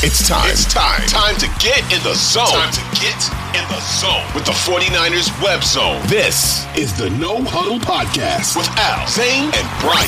[0.00, 0.48] It's time.
[0.48, 1.02] It's time.
[1.08, 2.46] Time to get in the zone.
[2.46, 3.18] Time to get
[3.50, 6.00] in the zone with the 49ers web zone.
[6.06, 10.06] This is the No Huddle Podcast with Al, Zane, and Brian.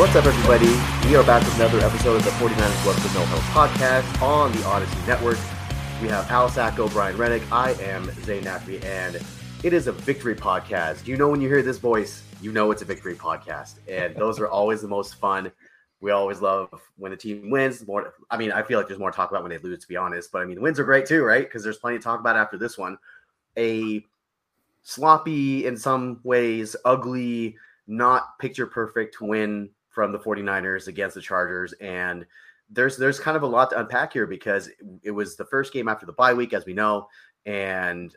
[0.00, 0.66] What's up, everybody?
[1.08, 4.50] We are back with another episode of the 49ers Web Zone No Huddle Podcast on
[4.50, 5.38] the Odyssey Network.
[6.02, 7.44] We have Al Sacco, Brian Rennick.
[7.52, 9.20] I am Zane Nafry, and
[9.62, 11.06] it is a victory podcast.
[11.06, 13.74] You know when you hear this voice, you know it's a victory podcast.
[13.88, 15.52] And those are always the most fun
[16.04, 16.68] we always love
[16.98, 17.86] when the team wins.
[17.86, 19.96] More, I mean, I feel like there's more talk about when they lose, to be
[19.96, 20.30] honest.
[20.30, 21.44] But I mean, the wins are great too, right?
[21.44, 22.98] Because there's plenty to talk about after this one.
[23.56, 24.04] A
[24.82, 31.72] sloppy, in some ways, ugly, not picture perfect win from the 49ers against the Chargers.
[31.74, 32.26] And
[32.68, 34.68] there's there's kind of a lot to unpack here because
[35.02, 37.08] it was the first game after the bye week, as we know,
[37.46, 38.14] and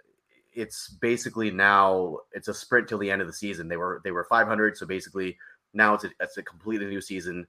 [0.53, 3.69] it's basically now it's a sprint till the end of the season.
[3.69, 5.37] They were they were 500, so basically
[5.73, 7.47] now it's a, it's a completely new season.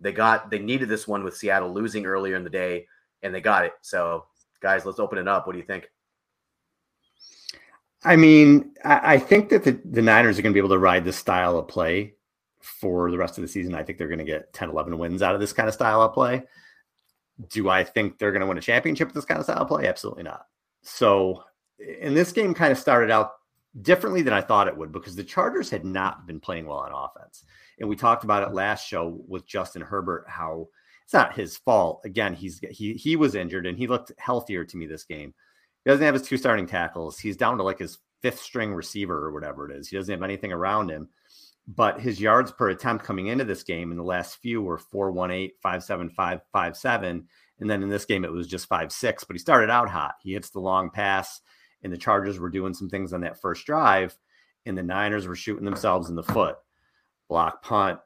[0.00, 2.86] They got they needed this one with Seattle losing earlier in the day,
[3.22, 3.72] and they got it.
[3.82, 4.26] So,
[4.60, 5.46] guys, let's open it up.
[5.46, 5.88] What do you think?
[8.04, 11.06] I mean, I, think that the, the Niners are going to be able to ride
[11.06, 12.14] this style of play
[12.60, 13.74] for the rest of the season.
[13.74, 16.02] I think they're going to get 10, 11 wins out of this kind of style
[16.02, 16.42] of play.
[17.48, 19.68] Do I think they're going to win a championship with this kind of style of
[19.68, 19.86] play?
[19.86, 20.46] Absolutely not.
[20.82, 21.44] So,
[22.02, 23.32] and this game kind of started out
[23.80, 26.92] differently than I thought it would because the Chargers had not been playing well on
[26.92, 27.44] offense.
[27.78, 30.68] And we talked about it last show with Justin Herbert how
[31.04, 32.00] it's not his fault.
[32.04, 35.34] Again, he's he he was injured and he looked healthier to me this game.
[35.84, 37.18] He doesn't have his two starting tackles.
[37.18, 39.88] He's down to like his fifth string receiver or whatever it is.
[39.88, 41.08] He doesn't have anything around him.
[41.66, 45.50] But his yards per attempt coming into this game in the last few were 418,
[45.62, 47.26] 575, 57.
[47.60, 49.24] And then in this game, it was just 5 6.
[49.24, 50.14] But he started out hot.
[50.22, 51.40] He hits the long pass,
[51.82, 54.16] and the Chargers were doing some things on that first drive,
[54.66, 56.56] and the Niners were shooting themselves in the foot
[57.34, 57.98] block punt,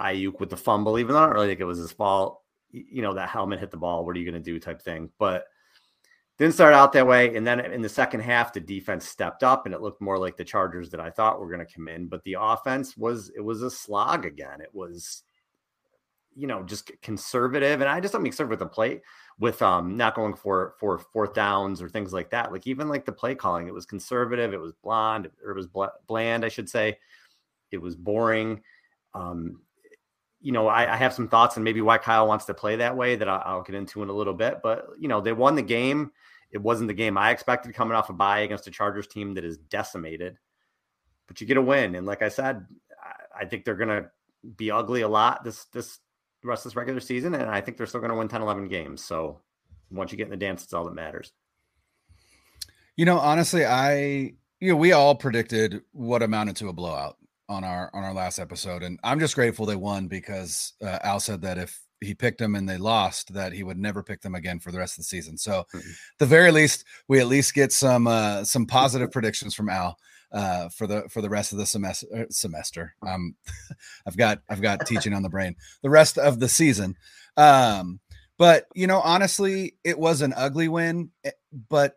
[0.00, 2.40] Aiyuk with the fumble, even though I don't really think it was his fault.
[2.70, 4.06] You know, that helmet hit the ball.
[4.06, 5.10] What are you going to do type thing.
[5.18, 5.44] But
[6.38, 7.36] didn't start out that way.
[7.36, 10.38] And then in the second half, the defense stepped up and it looked more like
[10.38, 12.06] the Chargers that I thought were going to come in.
[12.06, 14.62] But the offense was, it was a slog again.
[14.62, 15.24] It was,
[16.34, 17.82] you know, just conservative.
[17.82, 19.02] And I just don't mean conservative with the plate
[19.38, 22.52] with um not going for for fourth downs or things like that.
[22.52, 25.68] Like even like the play calling, it was conservative, it was blonde, or it was
[26.06, 26.98] bland, I should say
[27.70, 28.62] it was boring.
[29.14, 29.60] Um,
[30.40, 32.96] you know, I, I, have some thoughts on maybe why Kyle wants to play that
[32.96, 34.60] way that I'll, I'll, get into in a little bit.
[34.62, 36.12] But you know, they won the game.
[36.50, 39.44] It wasn't the game I expected coming off a bye against a Chargers team that
[39.44, 40.36] is decimated.
[41.28, 42.66] But you get a win, and like I said,
[43.02, 44.10] I, I think they're going to
[44.56, 45.98] be ugly a lot this this
[46.42, 48.68] rest of this regular season, and I think they're still going to win 10, 11
[48.68, 49.04] games.
[49.04, 49.40] So
[49.90, 51.32] once you get in the dance, it's all that matters.
[52.96, 57.16] You know, honestly, I you know we all predicted what amounted to a blowout
[57.50, 61.20] on our on our last episode, and I'm just grateful they won because uh, Al
[61.20, 64.34] said that if he picked them and they lost, that he would never pick them
[64.34, 65.36] again for the rest of the season.
[65.36, 65.90] So, mm-hmm.
[66.18, 69.98] the very least, we at least get some uh, some positive predictions from Al
[70.32, 72.26] uh, for the for the rest of the semester.
[72.30, 73.34] Semester, um,
[74.06, 75.56] I've got I've got teaching on the brain.
[75.82, 76.96] The rest of the season,
[77.36, 78.00] um,
[78.38, 81.10] but you know, honestly, it was an ugly win.
[81.24, 81.32] Eh,
[81.68, 81.96] but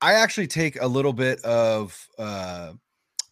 [0.00, 2.72] I actually take a little bit of uh,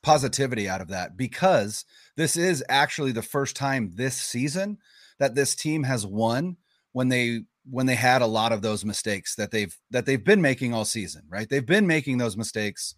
[0.02, 1.84] positivity out of that because
[2.16, 4.78] this is actually the first time this season
[5.18, 6.56] that this team has won
[6.92, 10.42] when they when they had a lot of those mistakes that they've that they've been
[10.42, 11.48] making all season, right?
[11.48, 12.94] They've been making those mistakes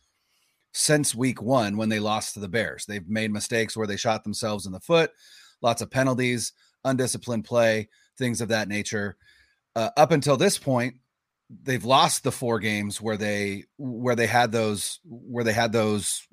[0.73, 2.87] since week 1 when they lost to the Bears.
[2.87, 5.11] They've made mistakes where they shot themselves in the foot,
[5.61, 6.53] lots of penalties,
[6.85, 9.17] undisciplined play, things of that nature.
[9.77, 10.95] Uh, up until this point,
[11.63, 16.27] they've lost the four games where they where they had those where they had those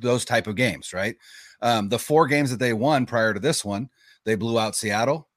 [0.00, 1.16] those type of games, right?
[1.62, 3.88] Um, the four games that they won prior to this one,
[4.24, 5.28] they blew out Seattle,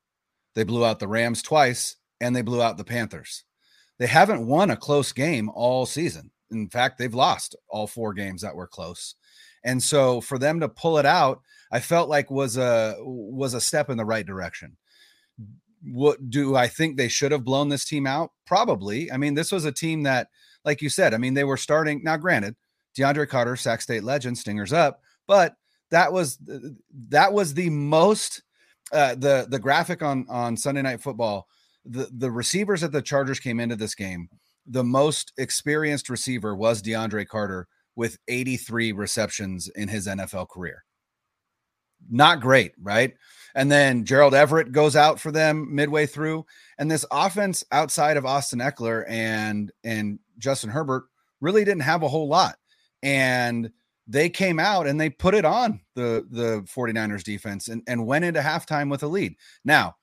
[0.56, 3.46] they blew out the Rams twice, and they blew out the Panthers.
[3.98, 6.32] They haven't won a close game all season.
[6.52, 9.16] In fact, they've lost all four games that were close.
[9.64, 13.62] And so for them to pull it out, I felt like was a was a
[13.62, 14.78] step in the right direction.
[15.84, 18.32] What do I think they should have blown this team out?
[18.46, 19.12] Probably.
[19.12, 20.30] I mean, this was a team that,
[20.66, 22.02] like you said, I mean, they were starting.
[22.04, 22.56] Now, granted,
[22.98, 25.02] DeAndre Carter, Sac State legend, stingers up.
[25.28, 25.56] But
[25.92, 26.40] that was
[27.10, 28.42] that was the most
[28.92, 31.48] uh, the the graphic on on Sunday Night Football.
[31.86, 34.30] The the receivers that the Chargers came into this game,
[34.66, 40.84] the most experienced receiver was DeAndre Carter with 83 receptions in his NFL career.
[42.10, 43.14] Not great, right?
[43.56, 46.46] And then Gerald Everett goes out for them midway through,
[46.78, 51.06] and this offense outside of Austin Ekeler and and Justin Herbert
[51.42, 52.56] really didn't have a whole lot
[53.04, 53.72] and
[54.08, 58.26] they came out and they put it on the the 49ers defense and, and went
[58.26, 59.36] into halftime with a lead.
[59.64, 59.96] Now,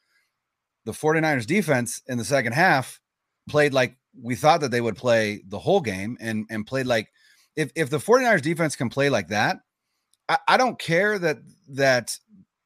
[0.84, 3.00] the 49ers defense in the second half
[3.48, 7.08] played like we thought that they would play the whole game and and played like
[7.56, 9.58] if if the 49ers defense can play like that,
[10.28, 11.38] I, I don't care that
[11.70, 12.18] that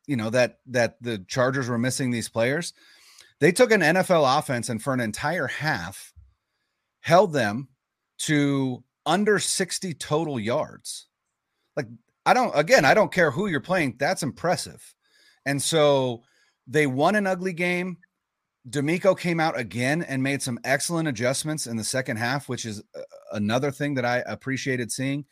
[0.06, 2.74] you know that that the Chargers were missing these players.
[3.40, 6.12] They took an NFL offense and for an entire half
[7.00, 7.68] held them
[8.18, 11.08] to under 60 total yards.
[11.76, 11.88] Like
[12.24, 14.94] I don't again, I don't care who you're playing, that's impressive.
[15.44, 16.22] And so
[16.66, 17.98] they won an ugly game.
[18.68, 22.82] DeMeco came out again and made some excellent adjustments in the second half, which is
[22.94, 23.00] uh,
[23.32, 25.24] another thing that I appreciated seeing.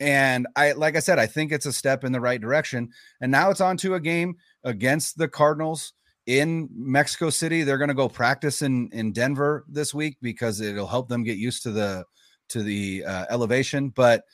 [0.00, 2.90] And I, like I said, I think it's a step in the right direction.
[3.20, 5.92] And now it's on to a game against the Cardinals
[6.26, 7.64] in Mexico City.
[7.64, 11.36] They're going to go practice in in Denver this week because it'll help them get
[11.36, 12.04] used to the
[12.48, 13.90] to the uh, elevation.
[13.90, 14.24] But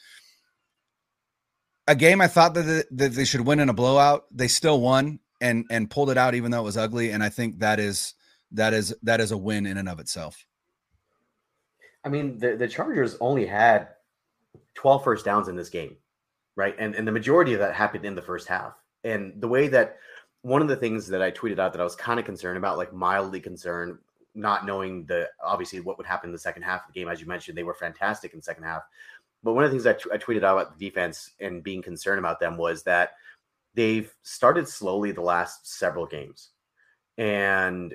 [1.87, 5.20] a game I thought that, that they should win in a blowout, they still won
[5.40, 7.11] and and pulled it out even though it was ugly.
[7.11, 8.14] And I think that is
[8.52, 10.46] that is that is a win in and of itself.
[12.05, 13.88] I mean, the, the Chargers only had
[14.75, 15.96] 12 first downs in this game,
[16.56, 16.75] right?
[16.78, 18.75] And and the majority of that happened in the first half.
[19.02, 19.99] And the way that
[20.43, 22.76] one of the things that I tweeted out that I was kind of concerned about,
[22.76, 23.99] like mildly concerned,
[24.34, 27.20] not knowing the obviously what would happen in the second half of the game, as
[27.20, 28.82] you mentioned, they were fantastic in the second half.
[29.42, 31.82] But one of the things I, t- I tweeted out about the defense and being
[31.82, 33.12] concerned about them was that
[33.75, 36.50] they've started slowly the last several games,
[37.19, 37.94] and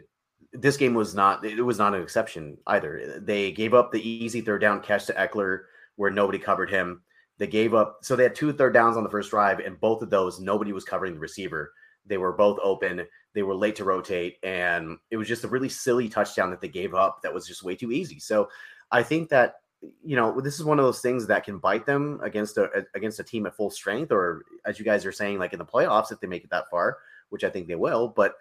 [0.54, 3.20] this game was not it was not an exception either.
[3.22, 5.64] They gave up the easy third down catch to Ekeler
[5.96, 7.02] where nobody covered him.
[7.38, 10.02] They gave up so they had two third downs on the first drive, and both
[10.02, 11.74] of those nobody was covering the receiver.
[12.06, 13.06] They were both open.
[13.34, 16.68] They were late to rotate, and it was just a really silly touchdown that they
[16.68, 18.20] gave up that was just way too easy.
[18.20, 18.50] So
[18.92, 19.56] I think that
[20.04, 23.20] you know this is one of those things that can bite them against a against
[23.20, 26.12] a team at full strength, or as you guys are saying, like in the playoffs
[26.12, 26.98] if they make it that far,
[27.30, 28.08] which I think they will.
[28.08, 28.36] But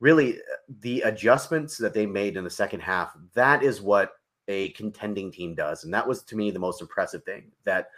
[0.00, 0.38] really
[0.80, 4.12] the adjustments that they made in the second half, that is what
[4.48, 5.84] a contending team does.
[5.84, 7.90] And that was to me the most impressive thing that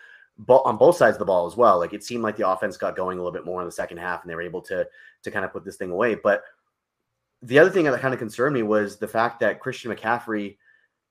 [0.48, 1.78] on both sides of the ball as well.
[1.78, 3.98] Like it seemed like the offense got going a little bit more in the second
[3.98, 4.86] half and they were able to
[5.22, 6.14] to kind of put this thing away.
[6.14, 6.42] But
[7.42, 10.56] the other thing that kind of concerned me was the fact that Christian McCaffrey,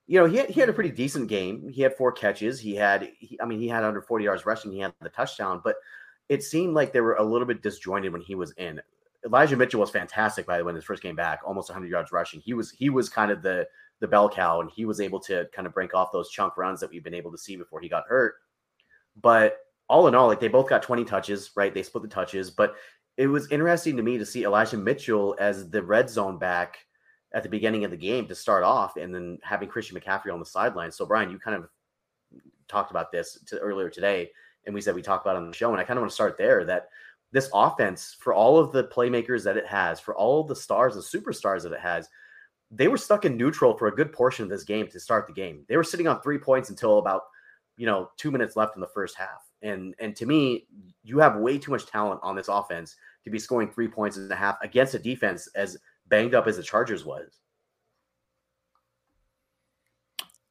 [0.07, 1.69] you know, he had, he had a pretty decent game.
[1.69, 2.59] He had four catches.
[2.59, 4.71] He had, he, I mean, he had under 40 yards rushing.
[4.71, 5.75] He had the touchdown, but
[6.29, 8.81] it seemed like they were a little bit disjointed when he was in.
[9.25, 12.11] Elijah Mitchell was fantastic, by the way, in his first game back, almost 100 yards
[12.11, 12.39] rushing.
[12.39, 13.67] He was he was kind of the
[13.99, 16.79] the bell cow, and he was able to kind of break off those chunk runs
[16.79, 18.35] that we've been able to see before he got hurt.
[19.19, 19.57] But
[19.89, 21.73] all in all, like they both got 20 touches, right?
[21.73, 22.75] They split the touches, but
[23.17, 26.77] it was interesting to me to see Elijah Mitchell as the red zone back
[27.33, 30.39] at the beginning of the game to start off, and then having Christian McCaffrey on
[30.39, 30.91] the sideline.
[30.91, 31.69] So Brian, you kind of
[32.67, 34.31] talked about this to, earlier today,
[34.65, 36.15] and we said we talked about on the show, and I kind of want to
[36.15, 36.89] start there that
[37.31, 41.03] this offense, for all of the playmakers that it has, for all the stars and
[41.03, 42.09] superstars that it has,
[42.69, 45.33] they were stuck in neutral for a good portion of this game to start the
[45.33, 45.63] game.
[45.67, 47.23] They were sitting on three points until about,
[47.81, 49.49] you know, two minutes left in the first half.
[49.63, 50.67] And and to me,
[51.03, 54.31] you have way too much talent on this offense to be scoring three points and
[54.31, 57.39] a half against a defense as banged up as the Chargers was.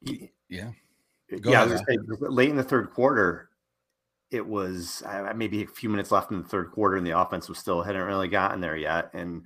[0.02, 0.72] Yeah.
[1.40, 1.80] Go yeah, ahead.
[2.20, 3.50] late in the third quarter,
[4.32, 7.48] it was uh, maybe a few minutes left in the third quarter, and the offense
[7.48, 9.10] was still hadn't really gotten there yet.
[9.14, 9.44] And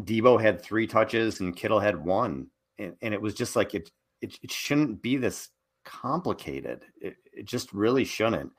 [0.00, 2.46] Deebo had three touches, and Kittle had one,
[2.78, 3.90] and, and it was just like it,
[4.22, 4.38] it.
[4.42, 5.50] It shouldn't be this
[5.86, 6.82] complicated.
[7.00, 8.52] It, it just really shouldn't.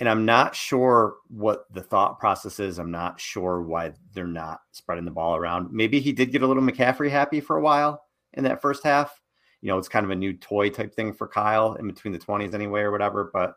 [0.00, 2.78] And I'm not sure what the thought process is.
[2.78, 5.70] I'm not sure why they're not spreading the ball around.
[5.70, 8.02] Maybe he did get a little McCaffrey happy for a while
[8.32, 9.20] in that first half.
[9.60, 12.18] You know, it's kind of a new toy type thing for Kyle in between the
[12.18, 13.30] 20s anyway, or whatever.
[13.32, 13.54] But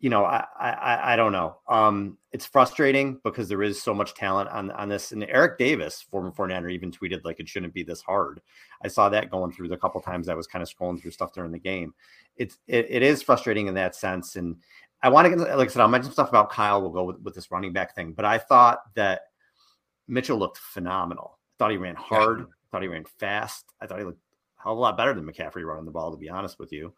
[0.00, 1.56] you know, I, I I don't know.
[1.68, 5.10] Um, it's frustrating because there is so much talent on on this.
[5.10, 8.40] And Eric Davis, former 49er, even tweeted like it shouldn't be this hard.
[8.82, 11.32] I saw that going through the couple times I was kind of scrolling through stuff
[11.32, 11.94] during the game.
[12.36, 14.36] It's it, it is frustrating in that sense.
[14.36, 14.56] And
[15.02, 16.80] I want to get like I said, I'll mention stuff about Kyle.
[16.80, 18.12] We'll go with, with this running back thing.
[18.12, 19.22] But I thought that
[20.06, 21.38] Mitchell looked phenomenal.
[21.38, 22.42] I thought he ran hard.
[22.42, 23.72] I thought he ran fast.
[23.80, 24.22] I thought he looked
[24.58, 26.92] hell of a lot better than McCaffrey running the ball, to be honest with you.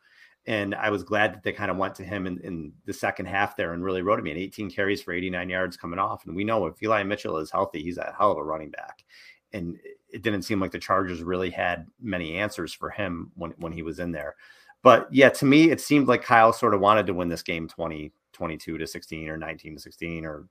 [0.47, 3.27] And I was glad that they kind of went to him in, in the second
[3.27, 4.27] half there and really wrote him.
[4.27, 6.25] And 18 carries for 89 yards coming off.
[6.25, 9.05] And we know if Eli Mitchell is healthy, he's a hell of a running back.
[9.53, 13.73] And it didn't seem like the Chargers really had many answers for him when, when
[13.73, 14.37] he was in there.
[14.83, 17.69] But yeah, to me, it seemed like Kyle sort of wanted to win this game
[17.69, 20.49] 20, 22 to 16 or 19 to 16 or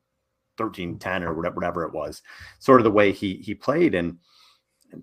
[0.57, 2.21] 13 10 or whatever, whatever it was,
[2.59, 3.95] sort of the way he he played.
[3.95, 4.19] And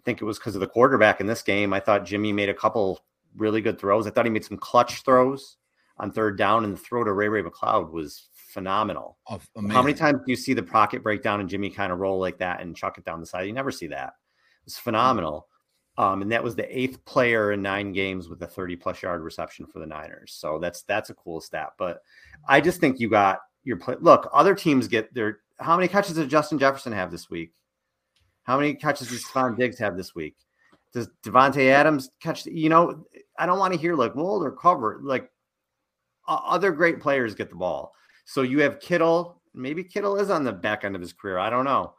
[0.04, 1.72] think it was because of the quarterback in this game.
[1.72, 3.00] I thought Jimmy made a couple
[3.36, 4.06] really good throws.
[4.06, 5.56] I thought he made some clutch throws
[5.98, 9.18] on third down, and the throw to Ray Ray McCloud was phenomenal.
[9.28, 9.40] Oh,
[9.70, 12.18] How many times do you see the pocket break down and Jimmy kind of roll
[12.18, 13.46] like that and chuck it down the side?
[13.46, 14.14] You never see that.
[14.66, 15.46] It's phenomenal.
[15.98, 19.22] Um, and that was the eighth player in nine games with a 30 plus yard
[19.22, 20.36] reception for the Niners.
[20.38, 21.70] So that's that's a cool stat.
[21.78, 22.00] But
[22.48, 23.96] I just think you got your play.
[24.00, 27.52] Look, other teams get their how many catches did Justin Jefferson have this week?
[28.46, 30.36] How many catches does Stefon Diggs have this week?
[30.92, 32.46] Does Davante Adams catch?
[32.46, 33.04] You know,
[33.38, 35.04] I don't want to hear like, well, they're covered.
[35.04, 35.30] Like
[36.28, 37.92] uh, other great players get the ball.
[38.24, 39.40] So you have Kittle.
[39.52, 41.38] Maybe Kittle is on the back end of his career.
[41.38, 41.94] I don't know.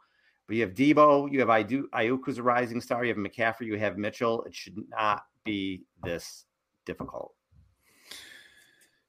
[0.46, 3.04] But you have Deebo, you have Aiyuk, who's a rising star.
[3.04, 4.42] You have McCaffrey, you have Mitchell.
[4.44, 6.46] It should not be this
[6.86, 7.34] difficult.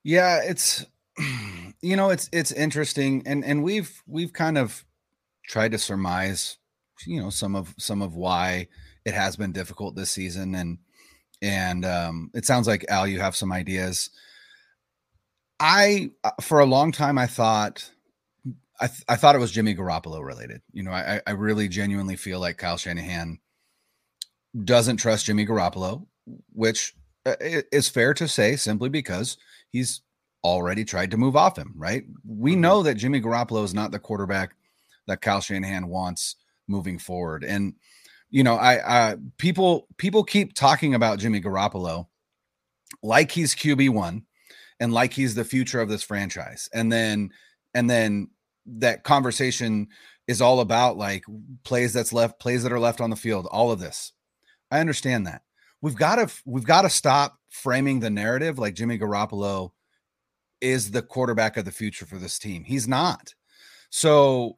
[0.04, 0.86] Yeah, it's
[1.82, 4.86] you know it's it's interesting, and and we've we've kind of
[5.48, 6.58] tried to surmise,
[7.06, 8.68] you know, some of some of why
[9.06, 10.78] it has been difficult this season, and
[11.42, 14.10] and um, it sounds like Al, you have some ideas.
[15.60, 17.90] I uh, for a long time I thought
[18.80, 20.62] I, th- I thought it was Jimmy Garoppolo related.
[20.72, 23.40] You know, I, I really genuinely feel like Kyle Shanahan
[24.64, 26.06] doesn't trust Jimmy Garoppolo,
[26.54, 29.38] which uh, is fair to say simply because
[29.70, 30.02] he's
[30.44, 32.04] already tried to move off him, right?
[32.26, 32.62] We mm-hmm.
[32.62, 34.56] know that Jimmy Garoppolo is not the quarterback
[35.08, 36.36] that Kyle Shanahan wants
[36.70, 37.44] moving forward.
[37.44, 37.74] And
[38.30, 42.08] you know, I, I people people keep talking about Jimmy Garoppolo
[43.04, 44.24] like he's QB1
[44.80, 46.70] and like he's the future of this franchise.
[46.74, 47.32] And then
[47.74, 48.30] and then
[48.66, 49.88] that conversation
[50.28, 51.24] is all about like
[51.64, 54.14] plays that's left, plays that are left on the field, all of this.
[54.72, 55.42] I understand that.
[55.82, 59.72] We've got to we've got to stop framing the narrative like Jimmy Garoppolo
[60.62, 62.64] is the quarterback of the future for this team.
[62.64, 63.34] He's not.
[63.90, 64.58] So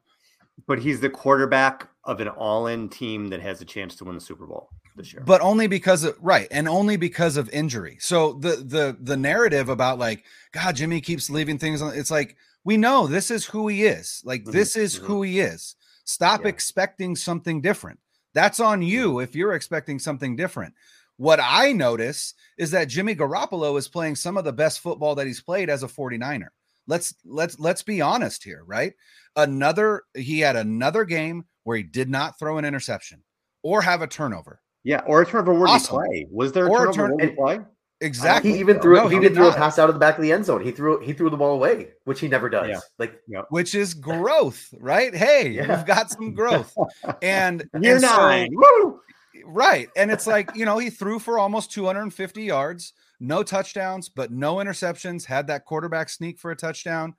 [0.66, 4.20] but he's the quarterback of an all-in team that has a chance to win the
[4.20, 5.22] Super Bowl this year.
[5.24, 7.96] But only because of right, and only because of injury.
[8.00, 11.94] So the the the narrative about like God, Jimmy keeps leaving things on.
[11.94, 14.22] It's like we know this is who he is.
[14.24, 14.52] Like mm-hmm.
[14.52, 15.06] this is mm-hmm.
[15.06, 15.76] who he is.
[16.04, 16.48] Stop yeah.
[16.48, 18.00] expecting something different.
[18.34, 20.74] That's on you if you're expecting something different.
[21.16, 25.26] What I notice is that Jimmy Garoppolo is playing some of the best football that
[25.26, 26.48] he's played as a 49er.
[26.88, 28.94] Let's let's let's be honest here, right?
[29.36, 33.22] Another he had another game where he did not throw an interception
[33.62, 34.60] or have a turnover.
[34.84, 35.96] Yeah, or a turnover where awesome.
[35.96, 36.26] play.
[36.30, 37.60] Was there a or turnover a turn- play?
[38.02, 38.54] Exactly.
[38.54, 40.22] He even threw no, he, he even threw a pass out of the back of
[40.22, 40.62] the end zone.
[40.62, 42.68] He threw he threw the ball away, which he never does.
[42.68, 42.80] Yeah.
[42.98, 43.42] Like yeah.
[43.50, 45.14] which is growth, right?
[45.14, 45.76] Hey, yeah.
[45.76, 46.76] you've got some growth.
[47.22, 48.50] And you're and nine.
[48.50, 49.00] So, Woo!
[49.44, 49.88] Right.
[49.96, 54.56] And it's like, you know, he threw for almost 250 yards, no touchdowns, but no
[54.56, 57.14] interceptions, had that quarterback sneak for a touchdown.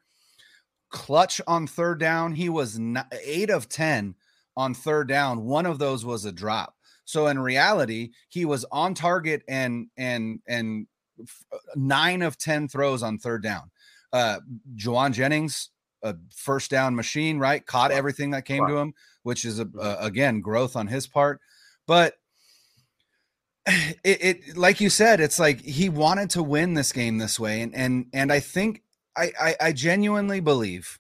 [0.90, 2.34] Clutch on third down.
[2.34, 2.80] He was
[3.12, 4.16] 8 of 10
[4.56, 5.44] on third down.
[5.46, 6.76] One of those was a drop.
[7.06, 10.88] So in reality, he was on target and and and
[11.52, 13.72] uh, nine of ten throws on third down.
[14.12, 14.40] Uh
[14.76, 15.70] Jauan Jennings,
[16.02, 17.66] a first down machine, right?
[17.66, 18.94] Caught everything that came to him,
[19.24, 21.42] which is a, a, again growth on his part.
[21.88, 22.16] But
[23.66, 27.62] it, it, like you said, it's like he wanted to win this game this way,
[27.62, 28.82] and and and I think
[29.16, 31.00] I, I, I genuinely believe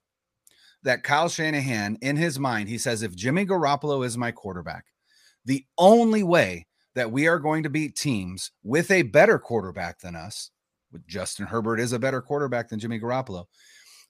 [0.84, 4.86] that Kyle Shanahan, in his mind, he says if Jimmy Garoppolo is my quarterback,
[5.46, 10.16] the only way that we are going to beat teams with a better quarterback than
[10.16, 10.52] us,
[10.92, 13.46] with Justin Herbert is a better quarterback than Jimmy Garoppolo,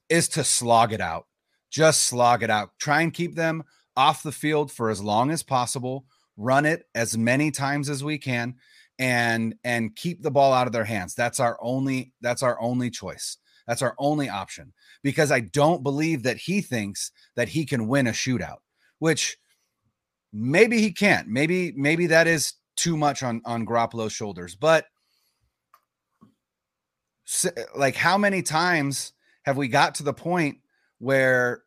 [0.08, 1.26] is to slog it out.
[1.70, 2.70] Just slog it out.
[2.78, 3.64] Try and keep them
[3.96, 6.04] off the field for as long as possible.
[6.36, 8.54] Run it as many times as we can
[8.98, 11.14] and and keep the ball out of their hands.
[11.14, 13.38] That's our only that's our only choice.
[13.66, 18.06] That's our only option because I don't believe that he thinks that he can win
[18.06, 18.58] a shootout,
[18.98, 19.38] which
[20.36, 21.28] Maybe he can't.
[21.28, 24.56] Maybe maybe that is too much on on Garoppolo's shoulders.
[24.56, 24.86] But
[27.76, 29.12] like, how many times
[29.44, 30.58] have we got to the point
[30.98, 31.62] where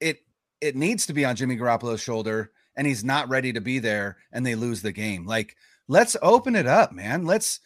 [0.00, 0.18] it
[0.60, 4.16] it needs to be on Jimmy Garoppolo's shoulder and he's not ready to be there
[4.32, 5.24] and they lose the game?
[5.24, 5.54] Like,
[5.86, 7.24] let's open it up, man.
[7.24, 7.60] Let's.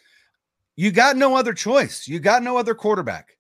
[0.77, 2.07] You got no other choice.
[2.07, 3.34] You got no other quarterback.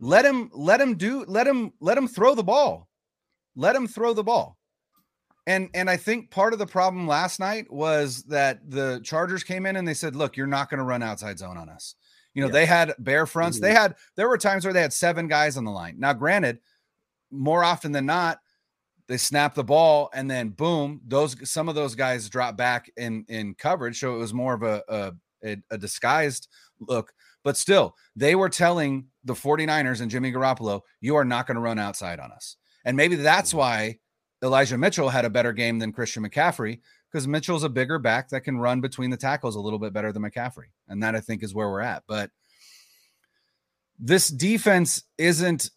[0.00, 2.88] Let him let him do let him let him throw the ball.
[3.56, 4.56] Let him throw the ball.
[5.46, 9.66] And and I think part of the problem last night was that the Chargers came
[9.66, 11.94] in and they said, "Look, you're not going to run outside zone on us."
[12.34, 12.52] You know, yeah.
[12.52, 13.56] they had bare fronts.
[13.56, 13.64] Mm-hmm.
[13.64, 15.96] They had there were times where they had seven guys on the line.
[15.98, 16.60] Now, granted,
[17.30, 18.38] more often than not,
[19.08, 23.24] they snap the ball and then boom, those some of those guys drop back in
[23.28, 23.98] in coverage.
[23.98, 27.12] So it was more of a a, a disguised look.
[27.48, 31.62] But still, they were telling the 49ers and Jimmy Garoppolo, you are not going to
[31.62, 32.56] run outside on us.
[32.84, 33.58] And maybe that's mm-hmm.
[33.58, 33.98] why
[34.44, 38.42] Elijah Mitchell had a better game than Christian McCaffrey because Mitchell's a bigger back that
[38.42, 40.66] can run between the tackles a little bit better than McCaffrey.
[40.88, 42.02] And that I think is where we're at.
[42.06, 42.30] But
[43.98, 45.70] this defense isn't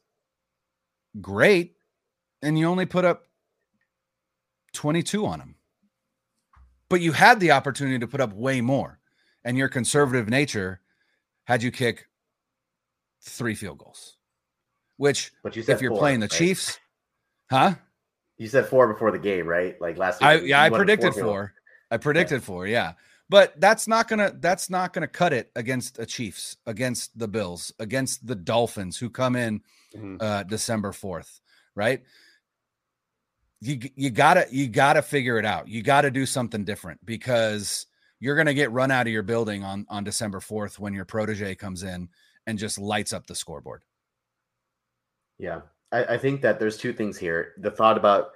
[1.21, 1.75] great.
[2.41, 3.27] And you only put up
[4.73, 5.55] 22 on them.
[6.89, 8.99] but you had the opportunity to put up way more.
[9.45, 10.81] And your conservative nature
[11.45, 12.07] had you kick
[13.21, 14.17] three field goals,
[14.97, 16.31] which, But you said if you're four, playing the right?
[16.31, 16.79] Chiefs,
[17.49, 17.75] huh?
[18.37, 19.79] You said four before the game, right?
[19.79, 20.27] Like last week.
[20.27, 21.25] I yeah, I predicted field.
[21.25, 21.53] four.
[21.91, 22.93] I predicted four, yeah.
[23.29, 27.71] But that's not gonna that's not gonna cut it against a Chiefs, against the Bills,
[27.79, 29.61] against the Dolphins who come in
[29.95, 30.17] Mhm.
[30.21, 31.39] uh December 4th,
[31.75, 32.03] right?
[33.61, 35.67] You you gotta you gotta figure it out.
[35.67, 37.85] You gotta do something different because
[38.21, 41.55] you're gonna get run out of your building on on December 4th when your protege
[41.55, 42.07] comes in
[42.47, 43.83] and just lights up the scoreboard.
[45.37, 45.61] Yeah,
[45.91, 47.53] I, I think that there's two things here.
[47.57, 48.29] The thought about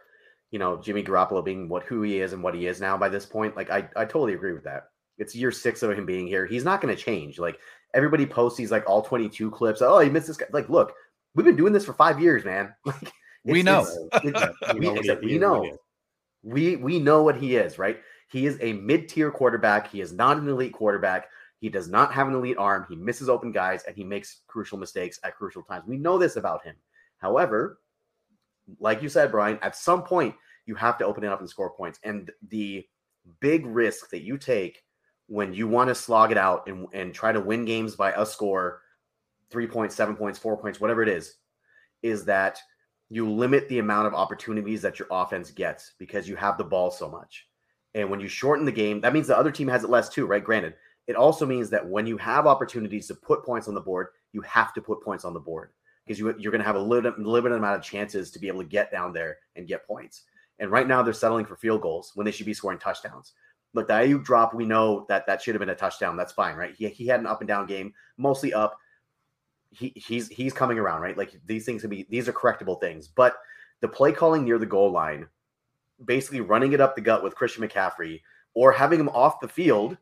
[0.51, 3.10] you know Jimmy Garoppolo being what who he is and what he is now by
[3.10, 4.89] this point, like I I totally agree with that.
[5.18, 6.46] It's year six of him being here.
[6.46, 7.39] He's not going to change.
[7.39, 7.58] Like
[7.94, 9.82] everybody posts these like all 22 clips.
[9.82, 10.48] Oh, he missed this guy.
[10.51, 10.94] Like, look,
[11.36, 12.74] we've been doing this for five years, man.
[12.86, 13.13] Like
[13.46, 13.82] We know.
[14.12, 15.77] it's- it's- We we, know what it's- we know.
[16.44, 17.98] We we know what he is, right?
[18.27, 19.89] He is a mid-tier quarterback.
[19.89, 21.29] He is not an elite quarterback.
[21.60, 22.86] He does not have an elite arm.
[22.89, 25.86] He misses open guys and he makes crucial mistakes at crucial times.
[25.88, 26.75] We know this about him.
[27.17, 27.79] However,
[28.79, 31.72] like you said, Brian, at some point you have to open it up and score
[31.72, 32.00] points.
[32.03, 32.86] And the
[33.39, 34.84] big risk that you take
[35.27, 38.25] when you want to slog it out and, and try to win games by a
[38.25, 38.82] score,
[39.50, 41.38] three points, seven points, four points, whatever it is,
[42.03, 42.60] is that
[43.10, 46.91] you limit the amount of opportunities that your offense gets because you have the ball
[46.91, 47.48] so much.
[47.95, 50.27] And when you shorten the game, that means the other team has it less too,
[50.27, 50.43] right?
[50.43, 50.75] Granted,
[51.07, 54.41] it also means that when you have opportunities to put points on the board, you
[54.41, 55.71] have to put points on the board
[56.05, 58.61] because you, you're going to have a limited, limited amount of chances to be able
[58.61, 60.23] to get down there and get points.
[60.59, 63.33] And right now they're settling for field goals when they should be scoring touchdowns.
[63.73, 66.17] Look, the Aiyuk drop, we know that that should have been a touchdown.
[66.17, 66.75] That's fine, right?
[66.75, 68.77] He, he had an up and down game, mostly up.
[69.69, 71.17] He, he's he's coming around, right?
[71.17, 73.35] Like these things can be these are correctable things, but
[73.81, 75.27] the play calling near the goal line,
[76.03, 78.21] basically running it up the gut with Christian McCaffrey
[78.53, 79.97] or having him off the field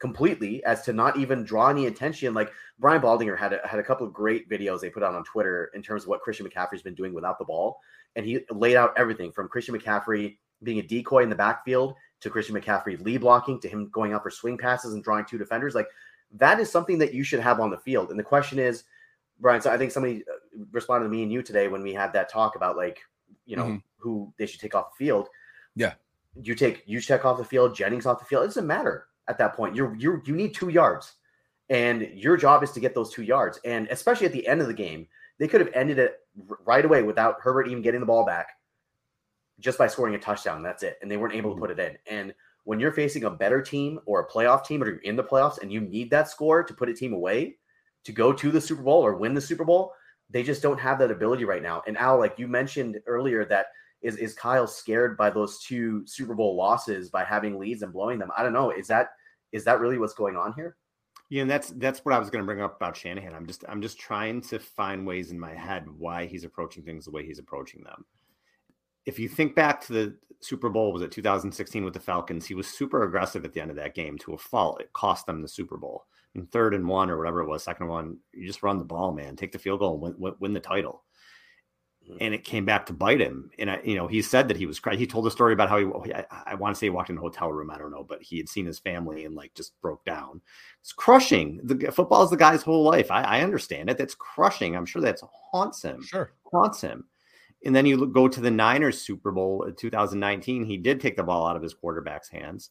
[0.00, 2.34] completely as to not even draw any attention.
[2.34, 5.24] Like Brian Baldinger had a, had a couple of great videos they put out on
[5.24, 7.78] Twitter in terms of what Christian McCaffrey's been doing without the ball,
[8.16, 12.30] and he laid out everything from Christian McCaffrey being a decoy in the backfield to
[12.30, 15.74] Christian McCaffrey lead blocking to him going out for swing passes and drawing two defenders.
[15.74, 15.88] Like
[16.32, 18.10] that is something that you should have on the field.
[18.10, 18.84] And the question is,
[19.38, 22.12] Brian, so I think somebody uh, responded to me and you today when we had
[22.12, 23.00] that talk about like,
[23.50, 23.82] you know, Mhm.
[23.96, 25.28] who they should take off the field.
[25.74, 25.94] Yeah.
[26.40, 28.44] You take you check off the field, Jennings off the field.
[28.44, 29.74] It doesn't matter at that point.
[29.74, 31.16] You're you you need two yards.
[31.68, 33.58] And your job is to get those two yards.
[33.64, 35.06] And especially at the end of the game,
[35.38, 36.20] they could have ended it
[36.64, 38.58] right away without Herbert even getting the ball back
[39.58, 40.62] just by scoring a touchdown.
[40.62, 40.98] That's it.
[41.02, 41.96] And they weren't able to put it in.
[42.06, 42.34] And
[42.64, 45.60] when you're facing a better team or a playoff team or you're in the playoffs
[45.62, 47.56] and you need that score to put a team away
[48.04, 49.92] to go to the Super Bowl or win the Super Bowl,
[50.30, 51.82] they just don't have that ability right now.
[51.86, 53.66] And Al, like you mentioned earlier, that
[54.02, 58.18] is is Kyle scared by those two Super Bowl losses by having leads and blowing
[58.18, 58.30] them?
[58.36, 58.70] I don't know.
[58.70, 59.08] Is that
[59.52, 60.76] is that really what's going on here?
[61.28, 63.34] Yeah, and that's that's what I was going to bring up about Shanahan.
[63.34, 67.04] I'm just I'm just trying to find ways in my head why he's approaching things
[67.04, 68.04] the way he's approaching them.
[69.06, 72.46] If you think back to the Super Bowl, was it 2016 with the Falcons?
[72.46, 74.80] He was super aggressive at the end of that game to a fault.
[74.80, 76.04] It cost them the Super Bowl.
[76.34, 78.84] In third and one or whatever it was, second and one, you just run the
[78.84, 79.34] ball, man.
[79.34, 81.02] Take the field goal and win, win, win the title.
[82.08, 82.18] Mm-hmm.
[82.20, 83.50] And it came back to bite him.
[83.58, 84.98] And I, you know, he said that he was crying.
[84.98, 87.18] He told a story about how he, I, I want to say he walked in
[87.18, 87.70] a hotel room.
[87.70, 90.40] I don't know, but he had seen his family and like just broke down.
[90.80, 91.60] It's crushing.
[91.64, 93.10] The football is the guy's whole life.
[93.10, 93.98] I, I understand it.
[93.98, 94.76] That's crushing.
[94.76, 96.02] I'm sure that's haunts him.
[96.02, 96.32] Sure.
[96.52, 97.06] Haunts him.
[97.64, 100.64] And then you go to the Niners Super Bowl uh, in 2019.
[100.64, 102.70] He did take the ball out of his quarterback's hands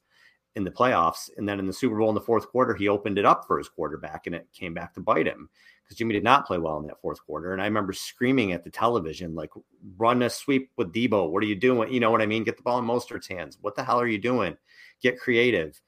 [0.59, 1.29] in the playoffs.
[1.37, 3.57] And then in the Super Bowl in the fourth quarter, he opened it up for
[3.57, 5.49] his quarterback and it came back to bite him
[5.83, 7.51] because Jimmy did not play well in that fourth quarter.
[7.51, 9.49] And I remember screaming at the television, like,
[9.97, 11.31] run a sweep with Deebo.
[11.31, 11.91] What are you doing?
[11.91, 12.43] You know what I mean?
[12.43, 13.57] Get the ball in Mostert's hands.
[13.59, 14.55] What the hell are you doing?
[15.01, 15.81] Get creative.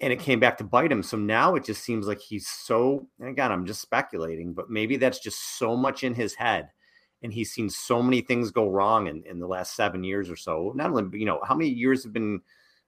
[0.00, 1.02] And it came back to bite him.
[1.02, 4.96] So now it just seems like he's so, and again, I'm just speculating, but maybe
[4.96, 6.68] that's just so much in his head.
[7.22, 10.36] And he's seen so many things go wrong in, in the last seven years or
[10.36, 10.72] so.
[10.74, 12.42] Not only, you know, how many years have been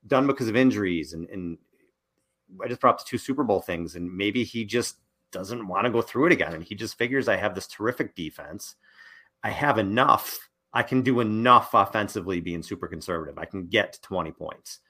[0.06, 1.58] done because of injuries and, and
[2.62, 4.96] I just brought up the two Super Bowl things, and maybe he just
[5.30, 6.54] doesn't want to go through it again.
[6.54, 8.76] And he just figures I have this terrific defense.
[9.42, 10.38] I have enough.
[10.72, 13.38] I can do enough offensively being super conservative.
[13.38, 14.80] I can get to 20 points.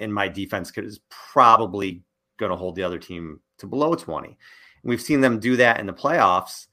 [0.00, 2.02] And my defense is probably
[2.38, 4.28] going to hold the other team to below 20.
[4.28, 4.36] And
[4.82, 6.66] we've seen them do that in the playoffs.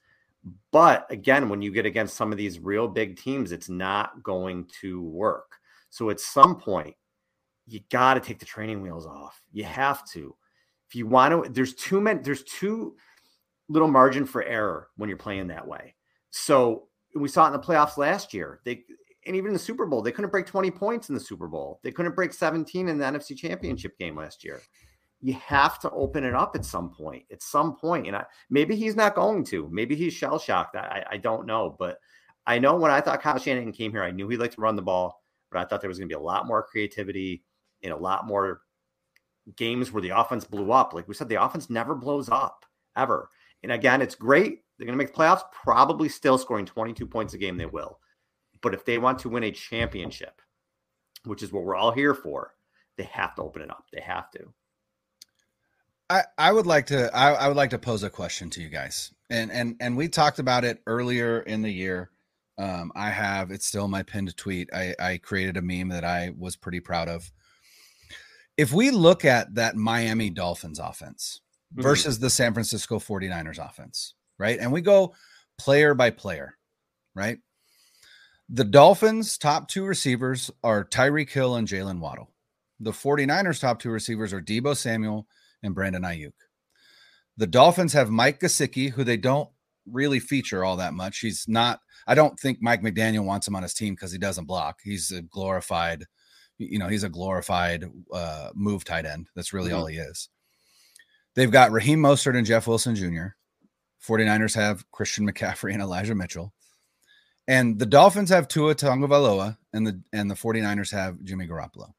[0.72, 4.68] But again, when you get against some of these real big teams, it's not going
[4.80, 5.52] to work.
[5.90, 6.96] So at some point,
[7.66, 9.40] you got to take the training wheels off.
[9.52, 10.34] You have to.
[10.88, 12.96] If you want to, there's too many, there's too
[13.68, 15.94] little margin for error when you're playing that way.
[16.30, 18.60] So we saw it in the playoffs last year.
[18.64, 18.84] They
[19.26, 21.78] and even in the Super Bowl, they couldn't break 20 points in the Super Bowl.
[21.84, 24.60] They couldn't break 17 in the NFC Championship game last year.
[25.20, 27.24] You have to open it up at some point.
[27.30, 29.68] At some point, and I, maybe he's not going to.
[29.70, 30.74] Maybe he's shell shocked.
[30.74, 31.98] I, I don't know, but
[32.46, 34.74] I know when I thought Kyle Shanahan came here, I knew he liked to run
[34.74, 35.22] the ball,
[35.52, 37.44] but I thought there was going to be a lot more creativity
[37.82, 38.62] and a lot more
[39.56, 40.92] games where the offense blew up.
[40.92, 42.64] Like we said, the offense never blows up
[42.96, 43.28] ever.
[43.62, 44.60] And again, it's great.
[44.78, 47.56] They're going to make the playoffs, probably still scoring 22 points a game.
[47.56, 47.98] They will.
[48.60, 50.40] But if they want to win a championship,
[51.24, 52.54] which is what we're all here for,
[52.96, 53.86] they have to open it up.
[53.92, 54.52] They have to.
[56.10, 58.68] I, I would like to I, I would like to pose a question to you
[58.68, 59.14] guys.
[59.30, 62.10] And and and we talked about it earlier in the year.
[62.58, 64.68] Um, I have it's still my pinned tweet.
[64.74, 67.32] I, I created a meme that I was pretty proud of.
[68.56, 71.40] If we look at that Miami Dolphins offense
[71.72, 71.82] mm-hmm.
[71.82, 74.58] versus the San Francisco 49ers offense, right?
[74.58, 75.14] And we go
[75.58, 76.56] player by player,
[77.14, 77.38] right?
[78.48, 82.30] The Dolphins' top two receivers are Tyreek Hill and Jaylen Waddle.
[82.80, 85.26] The 49ers' top two receivers are Deebo Samuel
[85.62, 86.32] and Brandon Aiyuk.
[87.36, 89.48] The Dolphins have Mike Gesicki, who they don't
[89.86, 91.20] really feature all that much.
[91.20, 94.44] He's not, I don't think Mike McDaniel wants him on his team because he doesn't
[94.44, 94.80] block.
[94.82, 96.04] He's a glorified,
[96.70, 99.28] you know, he's a glorified uh, move tight end.
[99.34, 99.78] That's really mm-hmm.
[99.78, 100.28] all he is.
[101.34, 103.28] They've got Raheem Mostert and Jeff Wilson Jr.
[104.06, 106.52] 49ers have Christian McCaffrey and Elijah Mitchell.
[107.48, 111.92] And the Dolphins have Tua Tagovailoa, and the and the 49ers have Jimmy Garoppolo.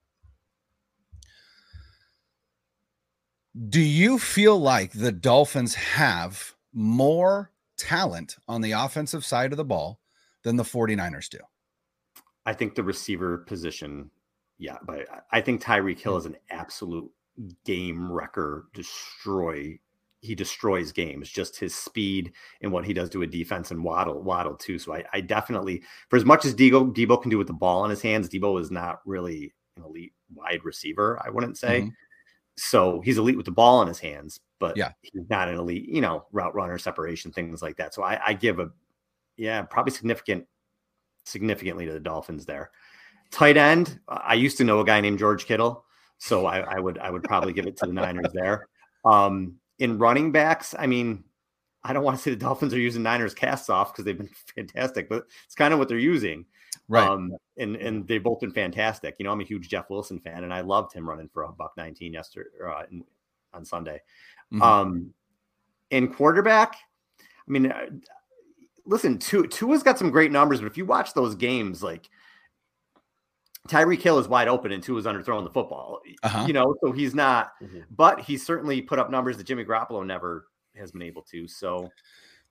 [3.70, 9.66] Do you feel like the Dolphins have more talent on the offensive side of the
[9.66, 10.00] ball
[10.44, 11.40] than the 49ers do?
[12.46, 14.10] I think the receiver position,
[14.58, 17.10] yeah, but I think Tyreek Hill is an absolute
[17.66, 19.80] game wrecker, destroy
[20.24, 24.22] he destroys games, just his speed and what he does to a defense and Waddle,
[24.24, 24.80] Waddle too.
[24.80, 27.84] So I, I definitely, for as much as Debo, Deebo can do with the ball
[27.84, 31.82] in his hands, Deebo is not really an elite wide receiver, I wouldn't say.
[31.82, 31.90] Mm-hmm.
[32.56, 35.90] So he's elite with the ball in his hands, but yeah, he's not an elite,
[35.90, 37.94] you know, route runner, separation, things like that.
[37.94, 38.70] So I, I give a,
[39.36, 40.46] yeah, probably significant,
[41.26, 42.72] significantly to the Dolphins there.
[43.34, 45.86] Tight end, I used to know a guy named George Kittle,
[46.20, 48.68] so I, I would I would probably give it to the Niners there.
[49.06, 51.24] Um, in running backs, I mean,
[51.84, 54.30] I don't want to say the Dolphins are using Niners casts off because they've been
[54.56, 56.46] fantastic, but it's kind of what they're using.
[56.88, 57.10] Right.
[57.10, 59.16] Um, and and they've both been fantastic.
[59.18, 61.52] You know, I'm a huge Jeff Wilson fan, and I loved him running for a
[61.52, 62.84] buck 19 yesterday uh,
[63.52, 64.00] on Sunday.
[64.54, 64.62] Mm-hmm.
[64.62, 65.14] Um,
[65.90, 66.76] in quarterback,
[67.20, 67.88] I mean, uh,
[68.86, 72.10] listen, Tua, Tua's got some great numbers, but if you watch those games, like
[73.70, 76.02] Tyreek Hill is wide open and Tua's underthrowing the football.
[76.22, 76.46] Uh-huh.
[76.46, 77.80] You know, so he's not, mm-hmm.
[77.96, 81.48] but he's certainly put up numbers that Jimmy Garoppolo never has been able to.
[81.48, 81.90] So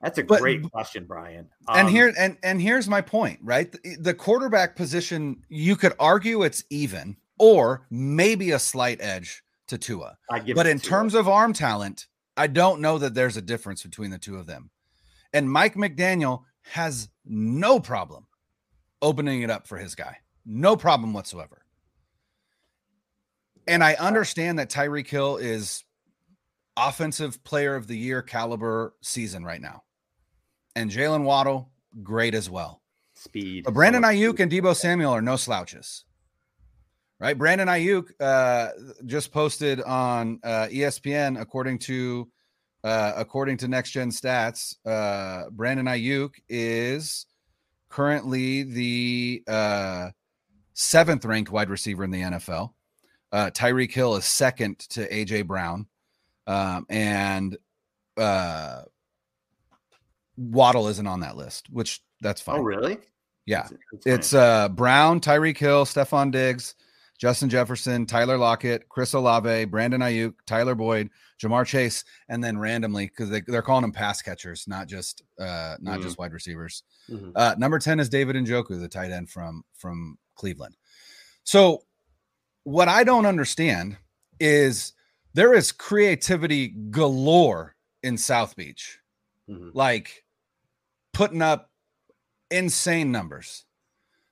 [0.01, 1.49] that's a but, great question, Brian.
[1.69, 3.71] Um, and here and and here's my point, right?
[3.71, 9.79] The, the quarterback position, you could argue it's even or maybe a slight edge to
[9.79, 10.17] Tua.
[10.29, 10.91] but in Tua.
[10.91, 14.47] terms of arm talent, I don't know that there's a difference between the two of
[14.47, 14.71] them.
[15.33, 18.27] And Mike McDaniel has no problem
[19.01, 20.19] opening it up for his guy.
[20.45, 21.63] No problem whatsoever.
[23.67, 25.85] And I understand that Tyreek Hill is
[26.77, 29.85] offensive player of the year caliber season right now.
[30.75, 31.71] And Jaylen Waddle,
[32.03, 32.83] great as well.
[33.15, 33.65] Speed.
[33.65, 36.05] But Brandon Aiyuk and Deebo Samuel are no slouches.
[37.21, 37.39] Right?
[37.39, 38.71] Brandon Aiyuk uh,
[39.07, 42.29] just posted on uh, ESPN, according to
[42.83, 47.27] uh, according to Next Gen Stats, uh, Brandon Aiyuk is
[47.89, 50.11] currently the uh,
[50.75, 52.73] seventh ranked wide receiver in the NFL.
[53.31, 55.87] Uh, Tyreek Hill is second to AJ Brown,
[56.47, 57.57] um, and
[58.19, 58.83] uh,
[60.37, 62.61] Waddle isn't on that list, which that's oh, fine.
[62.61, 62.99] Oh, really?
[63.47, 66.75] Yeah, that's, it's uh, Brown, Tyreek Hill, Stefon Diggs,
[67.19, 71.09] Justin Jefferson, Tyler Lockett, Chris Olave, Brandon Aiyuk, Tyler Boyd,
[71.41, 75.77] Ja'Marr Chase, and then randomly because they, they're calling them pass catchers, not just uh,
[75.81, 76.03] not mm-hmm.
[76.03, 76.83] just wide receivers.
[77.11, 77.31] Mm-hmm.
[77.35, 80.77] Uh, number ten is David Njoku, the tight end from from Cleveland.
[81.45, 81.83] So,
[82.65, 83.97] what I don't understand
[84.39, 84.93] is
[85.35, 88.99] there is creativity galore in South Beach,
[89.49, 89.71] mm-hmm.
[89.73, 90.25] like
[91.13, 91.71] putting up
[92.51, 93.65] insane numbers,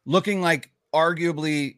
[0.05, 1.77] looking like arguably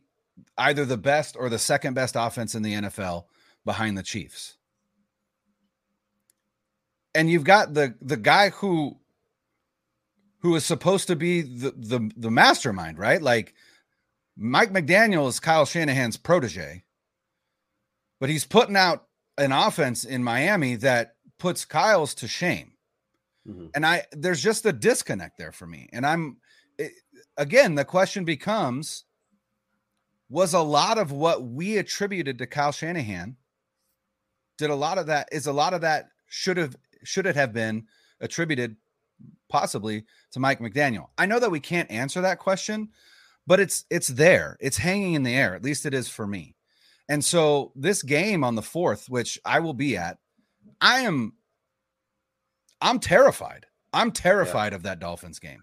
[0.58, 3.24] either the best or the second best offense in the NFL
[3.64, 4.56] behind the Chiefs.
[7.14, 8.98] And you've got the the guy who
[10.38, 13.20] who is supposed to be the the the mastermind, right?
[13.20, 13.54] Like
[14.36, 16.84] Mike McDaniel is Kyle Shanahan's protege,
[18.20, 19.06] but he's putting out
[19.38, 22.72] an offense in Miami that puts Kyle's to shame.
[23.46, 23.66] Mm-hmm.
[23.74, 25.88] And I there's just a disconnect there for me.
[25.92, 26.36] And I'm
[26.78, 26.92] it,
[27.36, 29.04] again, the question becomes
[30.28, 33.36] was a lot of what we attributed to Kyle Shanahan
[34.58, 37.52] did a lot of that is a lot of that should have should it have
[37.52, 37.86] been
[38.20, 38.76] attributed
[39.48, 41.08] possibly to Mike McDaniel.
[41.18, 42.90] I know that we can't answer that question,
[43.46, 44.56] but it's it's there.
[44.60, 45.54] It's hanging in the air.
[45.54, 46.56] At least it is for me.
[47.08, 50.18] And so this game on the 4th, which I will be at,
[50.80, 51.34] I am
[52.80, 53.66] I'm terrified.
[53.92, 54.76] I'm terrified yeah.
[54.76, 55.62] of that Dolphins game.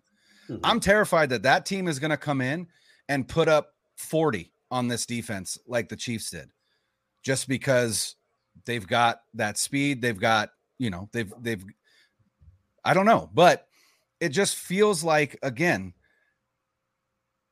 [0.50, 0.66] Mm-hmm.
[0.66, 2.68] I'm terrified that that team is going to come in
[3.08, 6.50] and put up 40 on this defense like the Chiefs did.
[7.24, 8.16] Just because
[8.66, 11.64] they've got that speed, they've got, you know, they've they've
[12.86, 13.68] I don't know, but
[14.20, 15.94] it just feels like again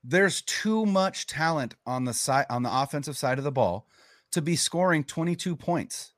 [0.08, 3.88] there's too much talent on the side on the offensive side of the ball
[4.32, 6.14] to be scoring 22 points.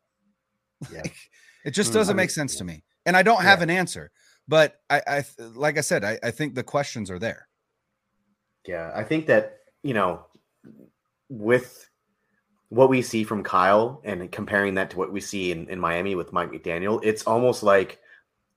[0.94, 1.02] Yeah.
[1.02, 1.16] Like,
[1.66, 2.86] it just mm, doesn't make sense to me.
[3.06, 3.64] And I don't have yeah.
[3.64, 4.12] an answer.
[4.48, 5.24] But I, I
[5.54, 7.50] like I said, I, I think the questions are there.
[8.66, 10.26] Yeah, I think that, you know,
[11.28, 11.90] with
[12.70, 16.16] what we see from Kyle and comparing that to what we see in, in Miami
[16.16, 18.00] with Mike McDaniel, it's almost like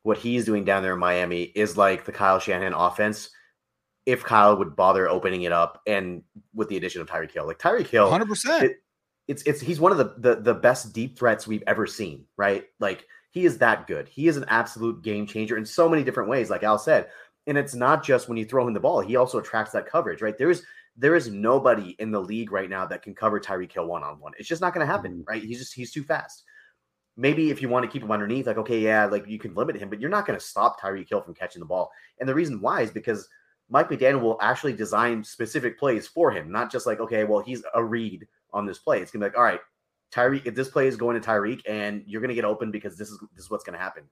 [0.04, 3.30] what he's doing down there in Miami is like the Kyle Shanahan offense.
[4.04, 6.22] If Kyle would bother opening it up and
[6.54, 8.72] with the addition of Tyreek Hill, like Tyreek Hill, hundred percent,
[9.28, 12.64] it's it's he's one of the, the the best deep threats we've ever seen, right?
[12.80, 14.08] Like he is that good.
[14.08, 17.08] He is an absolute game changer in so many different ways, like Al said.
[17.46, 20.22] And it's not just when you throw him the ball; he also attracts that coverage,
[20.22, 20.36] right?
[20.36, 20.62] There's
[20.96, 24.20] there is nobody in the league right now that can cover Tyreek Hill one on
[24.20, 24.32] one.
[24.38, 25.30] It's just not going to happen, mm-hmm.
[25.30, 25.42] right?
[25.42, 26.44] He's just he's too fast
[27.16, 29.76] maybe if you want to keep him underneath, like, okay, yeah, like you can limit
[29.76, 31.90] him, but you're not going to stop Tyreek Hill from catching the ball.
[32.18, 33.28] And the reason why is because
[33.72, 37.64] Mike McDaniel will actually design specific plays for him, not just like, okay, well, he's
[37.74, 39.00] a read on this play.
[39.00, 39.60] It's gonna be like, all right,
[40.14, 43.08] Tyreek, if this play is going to Tyreek and you're gonna get open because this
[43.08, 44.04] is this is what's gonna happen.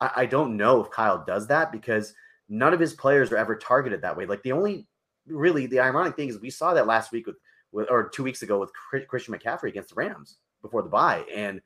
[0.00, 2.12] I, I don't know if Kyle does that because
[2.48, 4.26] none of his players are ever targeted that way.
[4.26, 4.88] Like the only
[5.28, 7.36] really the ironic thing is we saw that last week with,
[7.70, 8.72] with or two weeks ago with
[9.06, 11.24] Christian McCaffrey against the Rams before the bye.
[11.32, 11.60] And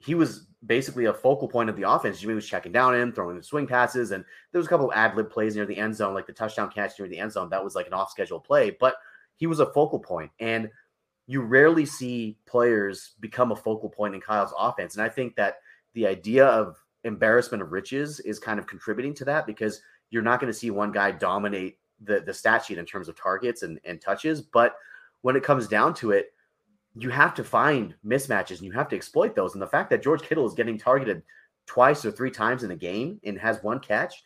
[0.00, 2.20] he was basically a focal point of the offense.
[2.20, 5.16] Jimmy was checking down him, throwing the swing passes, and there was a couple ad
[5.16, 7.48] lib plays near the end zone, like the touchdown catch near the end zone.
[7.50, 8.96] That was like an off schedule play, but
[9.36, 10.70] he was a focal point, and
[11.26, 14.96] you rarely see players become a focal point in Kyle's offense.
[14.96, 15.56] And I think that
[15.94, 20.40] the idea of embarrassment of riches is kind of contributing to that because you're not
[20.40, 23.78] going to see one guy dominate the the stat sheet in terms of targets and,
[23.84, 24.76] and touches, but
[25.22, 26.32] when it comes down to it,
[26.96, 29.54] you have to find mismatches and you have to exploit those.
[29.54, 31.22] And the fact that George Kittle is getting targeted
[31.66, 34.22] twice or three times in a game and has one catch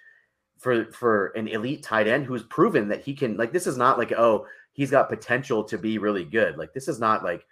[0.59, 3.98] for for an elite tight end who's proven that he can like this is not
[3.98, 6.57] like oh he's got potential to be really good.
[6.57, 7.44] Like this is not like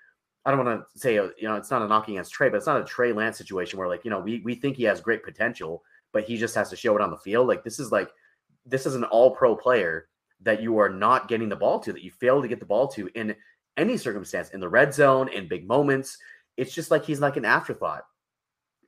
[0.44, 2.56] I don't want to say oh, you know it's not a knocking against Trey, but
[2.56, 5.00] it's not a Trey Lance situation where like you know we we think he has
[5.00, 7.48] great potential, but he just has to show it on the field.
[7.48, 8.10] Like this is like
[8.64, 10.08] this is an all pro player
[10.40, 12.88] that you are not getting the ball to that you fail to get the ball
[12.88, 13.34] to in
[13.76, 16.18] any circumstance in the red zone in big moments.
[16.56, 18.04] It's just like he's like an afterthought.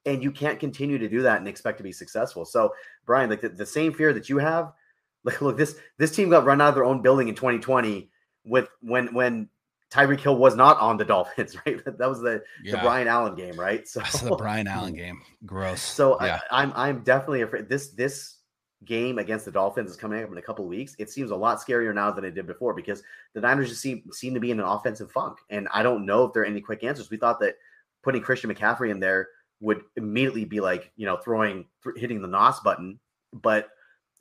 [0.06, 2.44] And you can't continue to do that and expect to be successful.
[2.44, 2.74] So,
[3.06, 4.72] Brian, like the, the same fear that you have,
[5.24, 8.10] like look, this this team got run out of their own building in 2020
[8.44, 9.48] with when when
[9.90, 11.80] Tyreek Hill was not on the Dolphins, right?
[11.98, 12.72] That was the, yeah.
[12.72, 13.86] the Brian Allen game, right?
[13.88, 15.22] So That's the Brian Allen game.
[15.46, 15.80] Gross.
[15.80, 16.40] So yeah.
[16.50, 18.36] I, I'm I'm definitely afraid this this
[18.84, 21.36] game against the Dolphins is coming up in a couple of weeks, it seems a
[21.36, 24.50] lot scarier now than it did before because the Niners just seem seem to be
[24.50, 25.38] in an offensive funk.
[25.50, 27.10] And I don't know if there are any quick answers.
[27.10, 27.56] We thought that
[28.02, 29.28] putting Christian McCaffrey in there
[29.60, 31.66] would immediately be like, you know, throwing
[31.96, 32.98] hitting the NOS button,
[33.32, 33.68] but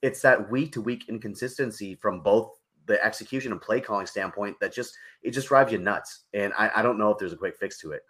[0.01, 2.51] it's that week to week inconsistency from both
[2.85, 6.23] the execution and play calling standpoint that just it just drives you nuts.
[6.33, 8.01] And I, I don't know if there's a quick fix to it.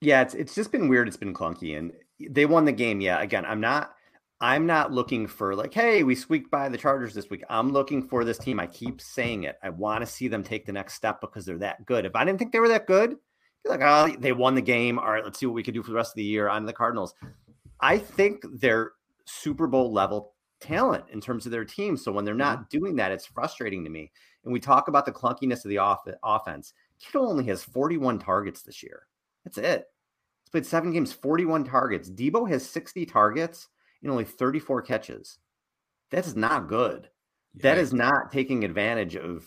[0.00, 1.08] Yeah, it's it's just been weird.
[1.08, 1.92] It's been clunky, and
[2.30, 3.00] they won the game.
[3.00, 3.94] Yeah, again, I'm not
[4.40, 7.44] I'm not looking for like, hey, we squeaked by the Chargers this week.
[7.50, 8.58] I'm looking for this team.
[8.58, 9.58] I keep saying it.
[9.62, 12.06] I want to see them take the next step because they're that good.
[12.06, 13.16] If I didn't think they were that good,
[13.66, 14.98] like, oh, they won the game.
[14.98, 16.64] All right, let's see what we can do for the rest of the year on
[16.64, 17.14] the Cardinals.
[17.80, 18.92] I think they're
[19.26, 21.96] Super Bowl level talent in terms of their team.
[21.96, 22.38] So when they're mm-hmm.
[22.38, 24.10] not doing that, it's frustrating to me.
[24.44, 26.72] And we talk about the clunkiness of the off- offense.
[26.98, 29.02] Kittle only has 41 targets this year.
[29.44, 29.84] That's it.
[30.44, 32.10] He's played seven games, 41 targets.
[32.10, 33.68] Deebo has 60 targets
[34.02, 35.38] and only 34 catches.
[36.10, 37.08] That's not good.
[37.54, 37.62] Yeah.
[37.62, 39.46] That is not taking advantage of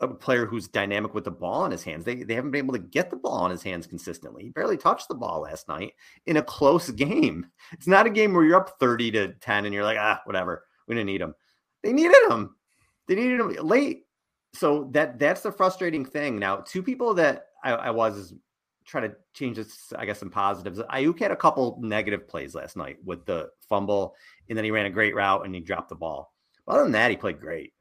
[0.00, 2.04] a player who's dynamic with the ball in his hands.
[2.04, 4.44] They, they haven't been able to get the ball in his hands consistently.
[4.44, 5.92] He barely touched the ball last night
[6.26, 7.46] in a close game.
[7.72, 10.64] It's not a game where you're up 30 to 10 and you're like, ah, whatever.
[10.86, 11.34] We didn't need him.
[11.82, 12.56] They needed him.
[13.06, 14.04] They needed him late.
[14.54, 16.38] So that that's the frustrating thing.
[16.38, 18.34] Now, two people that I, I was
[18.88, 20.78] try to change this, I guess, some positives.
[20.80, 24.16] Aiyuk had a couple negative plays last night with the fumble,
[24.48, 26.32] and then he ran a great route and he dropped the ball.
[26.66, 27.72] But other than that, he played great.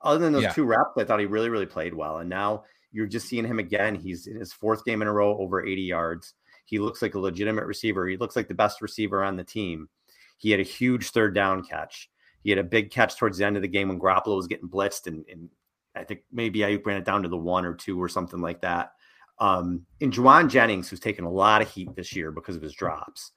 [0.00, 0.52] other than those Yeah.
[0.52, 2.18] two reps, I thought he really, really played well.
[2.18, 3.94] And now you're just seeing him again.
[3.94, 6.34] He's in his fourth game in a row over 80 yards.
[6.66, 8.06] He looks like a legitimate receiver.
[8.06, 9.88] He looks like the best receiver on the team.
[10.36, 12.10] He had a huge third down catch.
[12.42, 14.68] He had a big catch towards the end of the game when Garoppolo was getting
[14.68, 15.48] blitzed, and, and
[15.94, 18.60] I think maybe Aiyuk ran it down to the one or two or something like
[18.60, 18.92] that.
[19.38, 22.72] Um, and Jauan Jennings, who's taken a lot of heat this year because of his
[22.72, 23.32] drops,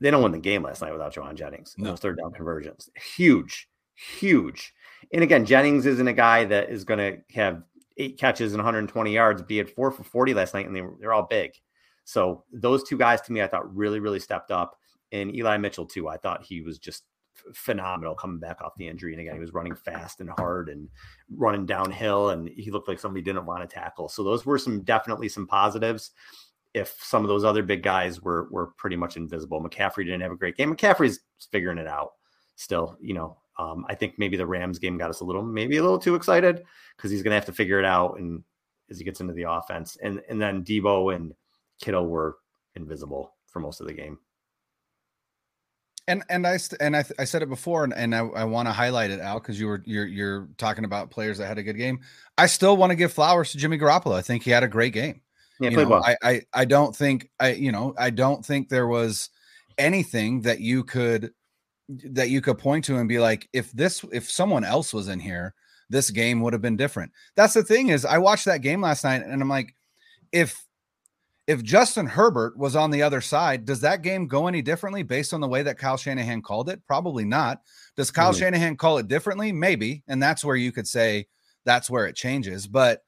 [0.00, 1.74] they don't win the game last night without Jauan Jennings.
[1.76, 1.90] No.
[1.90, 4.72] Those third down conversions, huge, huge.
[5.12, 7.62] And again, Jennings isn't a guy that is going to have
[7.96, 11.12] eight catches and 120 yards, be at four for 40 last night, and they, they're
[11.12, 11.52] all big.
[12.04, 14.78] So those two guys to me, I thought really, really stepped up.
[15.10, 16.08] And Eli Mitchell too.
[16.08, 17.04] I thought he was just
[17.54, 19.12] phenomenal coming back off the injury.
[19.12, 20.88] And again, he was running fast and hard and
[21.30, 24.08] running downhill, and he looked like somebody didn't want to tackle.
[24.08, 26.12] So those were some definitely some positives.
[26.74, 30.32] If some of those other big guys were were pretty much invisible, McCaffrey didn't have
[30.32, 30.74] a great game.
[30.74, 32.12] McCaffrey's figuring it out
[32.56, 32.96] still.
[33.00, 35.82] You know, um, I think maybe the Rams game got us a little, maybe a
[35.82, 36.62] little too excited
[36.96, 38.42] because he's going to have to figure it out and
[38.90, 39.96] as he gets into the offense.
[40.02, 41.34] And and then Deebo and
[41.80, 42.38] Kittle were
[42.74, 44.18] invisible for most of the game.
[46.08, 48.72] And and I and I, I said it before, and, and I, I want to
[48.72, 51.76] highlight it, Al, because you were you're you're talking about players that had a good
[51.76, 52.00] game.
[52.36, 54.14] I still want to give flowers to Jimmy Garoppolo.
[54.14, 55.20] I think he had a great game.
[55.60, 56.04] Yeah, You played know, well.
[56.04, 59.30] I, I I don't think I you know I don't think there was
[59.76, 61.32] anything that you could
[61.88, 65.20] that you could point to and be like if this if someone else was in
[65.20, 65.54] here
[65.90, 67.12] this game would have been different.
[67.34, 69.74] That's the thing is I watched that game last night and I'm like
[70.32, 70.67] if
[71.48, 75.32] if Justin Herbert was on the other side, does that game go any differently based
[75.32, 76.86] on the way that Kyle Shanahan called it?
[76.86, 77.62] Probably not.
[77.96, 78.38] Does Kyle Mhm.
[78.38, 79.50] Shanahan call it differently?
[79.50, 80.04] Maybe.
[80.08, 81.26] And that's where you could say
[81.64, 82.66] that's where it changes.
[82.66, 83.02] But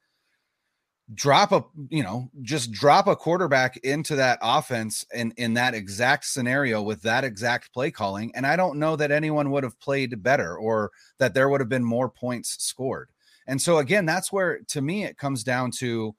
[1.13, 6.25] drop a, you know, just drop a quarterback into that offense in, in that exact
[6.25, 8.33] scenario with that exact play calling.
[8.33, 11.69] And I don't know that anyone would have played better or that there would have
[11.69, 13.09] been more points scored.
[13.45, 16.15] And so, again, that's where to me it comes down to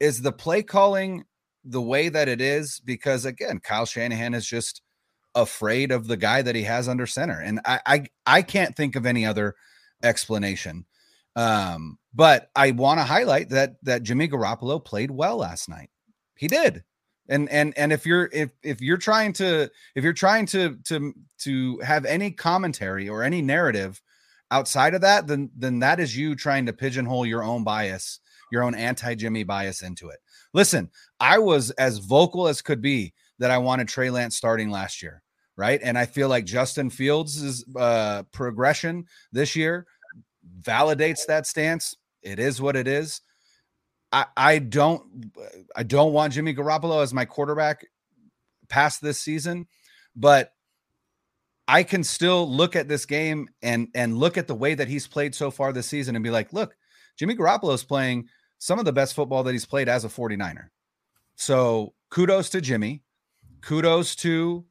[0.00, 1.24] is the play calling
[1.64, 4.82] the way that it is because again kyle shanahan is just
[5.34, 8.96] afraid of the guy that he has under center and i i, I can't think
[8.96, 9.54] of any other
[10.02, 10.86] explanation.
[11.36, 15.90] Um but i want to highlight that that jimmy garoppolo played well last night.
[16.36, 16.84] He did.
[17.28, 21.12] And and and if you're if if you're trying to if you're trying to to
[21.40, 24.00] to have any commentary or any narrative
[24.50, 28.62] outside of that then then that is you trying to pigeonhole your own bias your
[28.62, 30.18] own anti Jimmy bias into it.
[30.54, 35.02] Listen, I was as vocal as could be that I wanted Trey Lance starting last
[35.02, 35.22] year,
[35.56, 35.80] right?
[35.82, 39.86] And I feel like Justin Fields' uh, progression this year
[40.60, 41.96] validates that stance.
[42.22, 43.20] It is what it is.
[44.10, 45.02] I, I don't
[45.76, 47.86] I don't want Jimmy Garoppolo as my quarterback
[48.68, 49.66] past this season,
[50.16, 50.52] but
[51.66, 55.06] I can still look at this game and and look at the way that he's
[55.06, 56.74] played so far this season and be like, look,
[57.18, 58.28] Jimmy Garoppolo is playing
[58.58, 60.68] some of the best football that he's played as a 49er.
[61.36, 63.02] So kudos to Jimmy.
[63.60, 64.64] Kudos to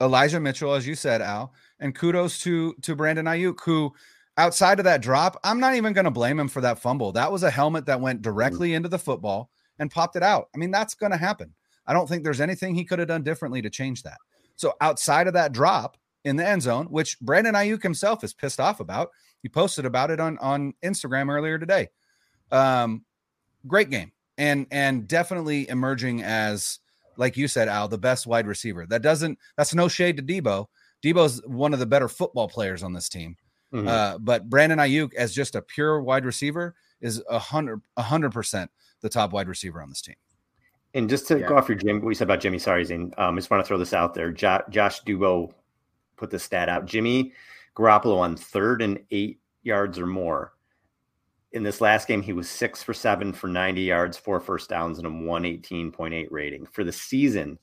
[0.00, 3.92] Elijah Mitchell, as you said, Al, and kudos to to Brandon Aiyuk, who
[4.36, 7.12] outside of that drop, I'm not even going to blame him for that fumble.
[7.12, 10.48] That was a helmet that went directly into the football and popped it out.
[10.54, 11.54] I mean, that's going to happen.
[11.86, 14.18] I don't think there's anything he could have done differently to change that.
[14.56, 18.60] So outside of that drop in the end zone, which Brandon Aiyuk himself is pissed
[18.60, 19.10] off about,
[19.42, 21.88] he posted about it on on Instagram earlier today.
[22.50, 23.04] Um,
[23.66, 26.80] great game and and definitely emerging as
[27.16, 30.66] like you said al the best wide receiver that doesn't that's no shade to deebo
[31.02, 33.36] deebo's one of the better football players on this team
[33.72, 33.88] Mhm.
[33.88, 38.32] uh, but brandon aiyuk as just a pure wide receiver is a hundred a hundred
[38.32, 40.16] percent the top wide receiver on this team
[40.94, 41.48] And just to Yeah.
[41.48, 43.12] go off your Jim, what you said about Jimmy, sorry, Zane.
[43.18, 44.30] Um, I just want to throw this out there.
[44.30, 45.52] Jo- Josh Dubow
[46.16, 46.86] put the stat out.
[46.86, 47.32] Jimmy
[47.76, 50.53] Garoppolo on third and eight yards or more.
[51.54, 54.98] In this last game, he was six for seven for 90 yards, four first downs,
[54.98, 56.66] and a 118.8 rating.
[56.66, 57.58] For the season,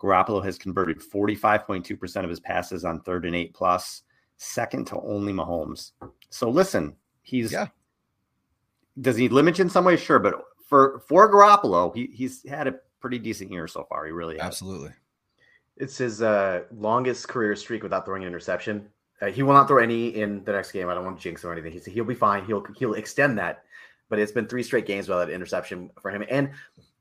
[0.00, 4.02] Garoppolo has converted 45.2% of his passes on third and eight plus,
[4.36, 5.92] second to only Mahomes.
[6.28, 7.68] So listen, he's Yeah.
[9.00, 9.96] does he limit you in some way?
[9.96, 10.34] Sure, but
[10.68, 14.04] for for Garoppolo, he, he's had a pretty decent year so far.
[14.06, 14.44] He really has.
[14.44, 14.90] absolutely
[15.76, 18.88] It's his uh, longest career streak without throwing an interception.
[19.20, 20.88] Uh, he will not throw any in the next game.
[20.88, 21.72] I don't want to jinx or anything.
[21.72, 22.44] He's, he'll be fine.
[22.44, 23.62] He'll he'll extend that.
[24.08, 26.24] But it's been three straight games without an interception for him.
[26.30, 26.50] And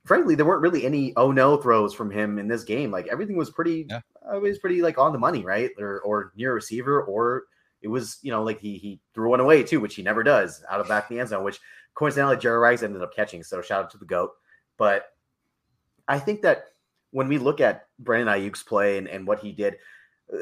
[0.05, 2.89] frankly, there weren't really any oh no throws from him in this game.
[2.91, 3.99] Like everything was pretty, Yeah.
[4.27, 5.71] uh, it was pretty like on the money, right?
[5.77, 7.43] Or or near receiver, or
[7.81, 10.63] it was you know like he he threw one away too, which he never does
[10.69, 11.59] out of back in the end zone, which
[11.95, 13.43] coincidentally Jerry Rice ended up catching.
[13.43, 14.31] So shout out to the goat.
[14.77, 15.05] But
[16.07, 16.65] I think that
[17.11, 19.77] when we look at Brandon Aiyuk's play and, and what he did,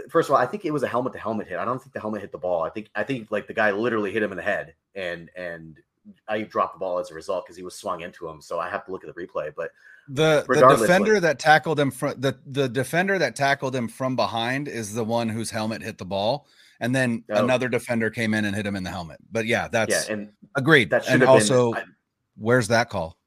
[0.10, 1.58] first of all, I think it was a helmet to helmet hit.
[1.58, 2.64] I don't think the helmet hit the ball.
[2.64, 5.78] I think I think like the guy literally hit him in the head, and and
[6.28, 8.42] I dropped the ball as a result because he was swung into him.
[8.42, 9.54] So I have to look at the replay.
[9.56, 9.72] But
[10.08, 14.16] the the defender like, that tackled him from the the defender that tackled him from
[14.16, 16.48] behind is the one whose helmet hit the ball,
[16.80, 17.44] and then oh.
[17.44, 19.20] another defender came in and hit him in the helmet.
[19.32, 20.90] But yeah, that's yeah, and agreed.
[20.90, 21.86] That should and also, been, I,
[22.38, 23.18] where's that call?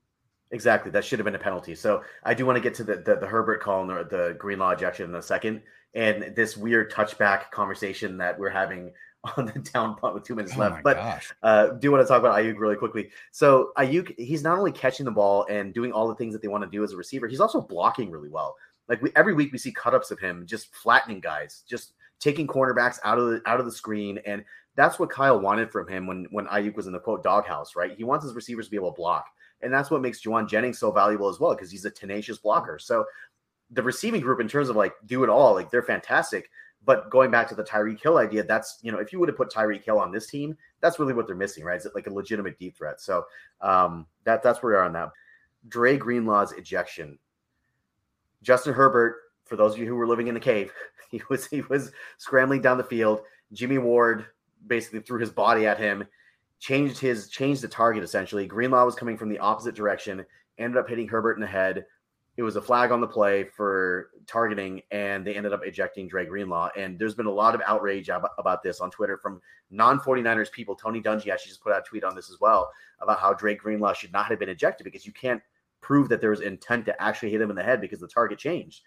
[0.50, 1.74] Exactly, that should have been a penalty.
[1.74, 4.36] So I do want to get to the the, the Herbert call and the, the
[4.38, 5.62] Greenlaw ejection in a second,
[5.94, 8.92] and this weird touchback conversation that we're having
[9.36, 10.82] on the down punt with two minutes oh left.
[10.82, 13.10] But uh, do want to talk about Aiyuk really quickly.
[13.32, 16.48] So Aiyuk, he's not only catching the ball and doing all the things that they
[16.48, 18.56] want to do as a receiver, he's also blocking really well.
[18.88, 22.98] Like we, every week we see cutups of him just flattening guys, just taking cornerbacks
[23.04, 24.44] out of the out of the screen, and
[24.76, 27.96] that's what Kyle wanted from him when when Aiyuk was in the quote doghouse, right?
[27.96, 29.26] He wants his receivers to be able to block,
[29.62, 32.78] and that's what makes Jauan Jennings so valuable as well because he's a tenacious blocker.
[32.78, 33.04] So
[33.70, 36.50] the receiving group, in terms of like do it all, like they're fantastic.
[36.84, 39.36] But going back to the Tyreek Hill idea, that's you know, if you would have
[39.36, 41.76] put Tyreek Hill on this team, that's really what they're missing, right?
[41.76, 43.00] Is it like a legitimate deep threat?
[43.00, 43.24] So
[43.60, 45.10] um, that that's where we are on that.
[45.68, 47.18] Dre Greenlaw's ejection.
[48.42, 50.72] Justin Herbert, for those of you who were living in the cave,
[51.10, 53.22] he was he was scrambling down the field.
[53.52, 54.26] Jimmy Ward
[54.66, 56.06] basically threw his body at him,
[56.60, 58.46] changed his changed the target essentially.
[58.46, 60.24] Greenlaw was coming from the opposite direction,
[60.58, 61.84] ended up hitting Herbert in the head
[62.36, 66.26] it was a flag on the play for targeting, and they ended up ejecting Dre
[66.26, 66.68] Greenlaw.
[66.76, 70.52] And there's been a lot of outrage about, about this on Twitter from non 49ers
[70.52, 70.74] people.
[70.74, 72.70] Tony Dungy actually just put out a tweet on this as well
[73.00, 75.40] about how Dre Greenlaw should not have been ejected because you can't
[75.80, 78.38] prove that there was intent to actually hit him in the head because the target
[78.38, 78.82] changed.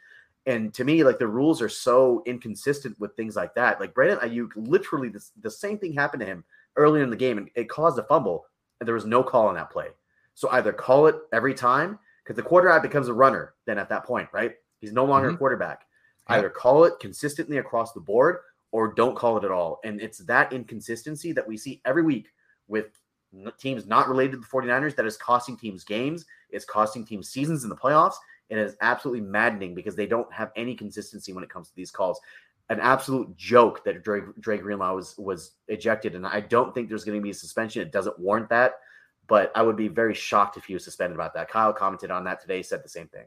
[0.46, 3.80] And to me, like the rules are so inconsistent with things like that.
[3.80, 6.44] Like Brandon Aiyuk, literally the, the same thing happened to him
[6.76, 8.46] earlier in the game, and it caused a fumble,
[8.80, 9.88] and there was no call on that play.
[10.36, 12.00] So either call it every time
[12.30, 14.54] because the quarterback becomes a runner then at that point, right?
[14.82, 15.36] He's no longer mm-hmm.
[15.36, 15.88] a quarterback.
[16.28, 18.38] Either call it consistently across the board
[18.72, 19.80] or don't call it at all.
[19.84, 22.28] And it's that inconsistency that we see every week
[22.68, 23.02] with
[23.58, 27.64] teams not related to the 49ers that is costing teams games, it's costing teams seasons
[27.64, 28.18] in the playoffs.
[28.52, 31.76] And it is absolutely maddening because they don't have any consistency when it comes to
[31.76, 32.20] these calls.
[32.70, 37.04] An absolute joke that Dre, Dre Greenlaw was was ejected, and I don't think there's
[37.04, 37.82] going to be a suspension.
[37.82, 38.74] It doesn't warrant that
[39.30, 41.50] but I would be very shocked if he was suspended about that.
[41.50, 43.26] Kyle commented on that today, said the same thing.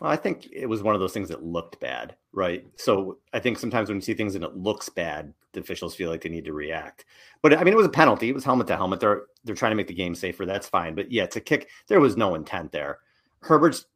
[0.00, 2.66] Well, I think it was one of those things that looked bad, right?
[2.76, 6.10] So I think sometimes when you see things and it looks bad, the officials feel
[6.10, 7.06] like they need to react.
[7.40, 8.28] But I mean, it was a penalty.
[8.28, 9.00] It was helmet to helmet.
[9.00, 10.44] They're they're trying to make the game safer.
[10.44, 10.94] That's fine.
[10.94, 11.70] But yeah, it's a kick.
[11.86, 12.98] There was no intent there.
[13.40, 13.86] Herbert's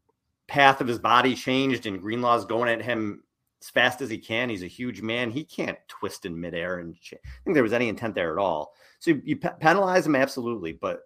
[0.47, 3.23] path of his body changed, and Greenlaw's going at him
[3.61, 4.49] as fast as he can.
[4.49, 5.31] He's a huge man.
[5.31, 6.79] He can't twist in midair.
[6.79, 8.75] And I think there was any intent there at all.
[9.01, 11.03] So you, you penalize him absolutely, but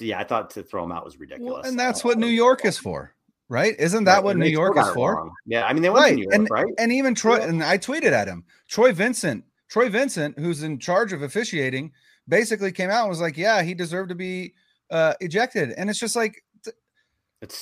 [0.00, 1.52] yeah, I thought to throw him out was ridiculous.
[1.52, 3.14] Well, and that's what New York is for,
[3.48, 3.74] right?
[3.78, 5.16] Isn't that right, what New York is for?
[5.16, 5.32] Wrong.
[5.46, 6.10] Yeah, I mean they went right.
[6.10, 6.74] to New York, and, right?
[6.78, 11.12] And even Troy, and I tweeted at him, Troy Vincent, Troy Vincent, who's in charge
[11.12, 11.92] of officiating,
[12.28, 14.54] basically came out and was like, "Yeah, he deserved to be
[14.90, 16.42] uh, ejected," and it's just like.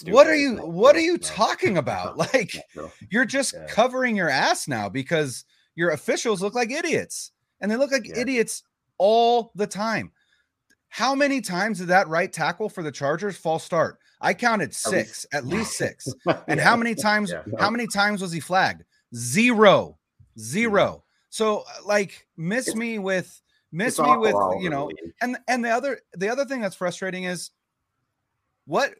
[0.05, 2.17] What are you what are you talking about?
[2.17, 2.57] Like
[3.11, 3.67] you're just yeah.
[3.67, 8.19] covering your ass now because your officials look like idiots and they look like yeah.
[8.19, 8.63] idiots
[8.99, 10.13] all the time.
[10.93, 13.99] How many times did that right tackle for the Chargers false start?
[14.21, 16.09] I counted six, at least, at least six.
[16.49, 17.33] And how many times?
[17.33, 17.45] Yeah.
[17.59, 18.85] How many times was he flagged?
[19.17, 19.99] Zero,
[20.39, 21.03] zero.
[21.31, 23.41] So uh, like, miss it's, me with
[23.73, 24.91] miss me with you know.
[25.23, 27.53] And and the other the other thing that's frustrating is
[28.67, 28.93] what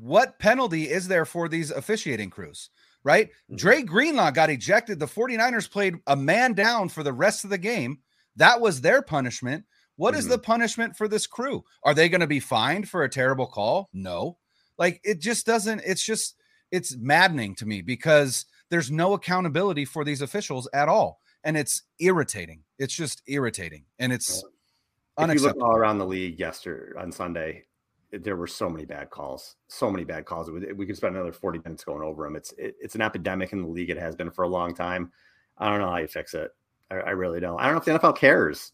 [0.00, 2.70] what penalty is there for these officiating crews?
[3.02, 3.28] Right?
[3.28, 3.56] Mm-hmm.
[3.56, 5.00] Dre Greenlaw got ejected.
[5.00, 7.98] The 49ers played a man down for the rest of the game.
[8.36, 9.66] That was their punishment.
[9.96, 10.18] What mm-hmm.
[10.20, 11.64] is the punishment for this crew?
[11.82, 13.88] Are they going to be fined for a terrible call?
[13.92, 14.38] No.
[14.78, 16.36] Like it just doesn't, it's just,
[16.70, 21.20] it's maddening to me because there's no accountability for these officials at all.
[21.44, 22.62] And it's irritating.
[22.78, 23.84] It's just irritating.
[23.98, 24.42] And it's
[25.18, 27.64] if you look all around the league yesterday on Sunday,
[28.10, 30.50] there were so many bad calls, so many bad calls.
[30.50, 32.36] We could spend another 40 minutes going over them.
[32.36, 33.90] It's it, it's an epidemic in the league.
[33.90, 35.12] It has been for a long time.
[35.58, 36.50] I don't know how you fix it.
[36.90, 37.58] I, I really don't.
[37.58, 38.72] I don't know if the NFL cares.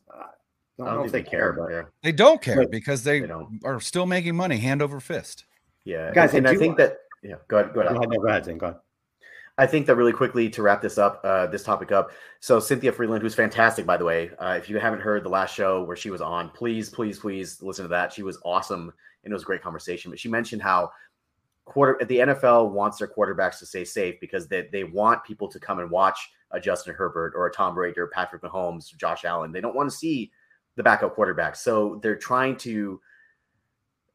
[0.80, 1.82] Uh, I don't, know if they care, but yeah.
[2.02, 3.32] they don't care but because they, they
[3.64, 5.44] are still making money hand over fist.
[5.84, 8.28] Yeah, guys, and, and I think that yeah, go ahead, go ahead, go ahead, go
[8.28, 8.80] ahead, Zane, go ahead.
[9.58, 12.12] I think that really quickly to wrap this up, uh, this topic up.
[12.40, 14.30] So Cynthia Frelund, who's fantastic, by the way.
[14.38, 17.60] Uh, if you haven't heard the last show where she was on, please, please, please
[17.60, 18.10] listen to that.
[18.10, 18.90] She was awesome
[19.22, 20.10] and it was a great conversation.
[20.10, 20.90] But she mentioned how
[21.66, 25.60] quarter the NFL wants their quarterbacks to stay safe because they, they want people to
[25.60, 29.24] come and watch a Justin Herbert or a Tom Brady or Patrick Mahomes, or Josh
[29.24, 29.52] Allen.
[29.52, 30.32] They don't want to see
[30.76, 31.56] the backup quarterback.
[31.56, 33.00] So they're trying to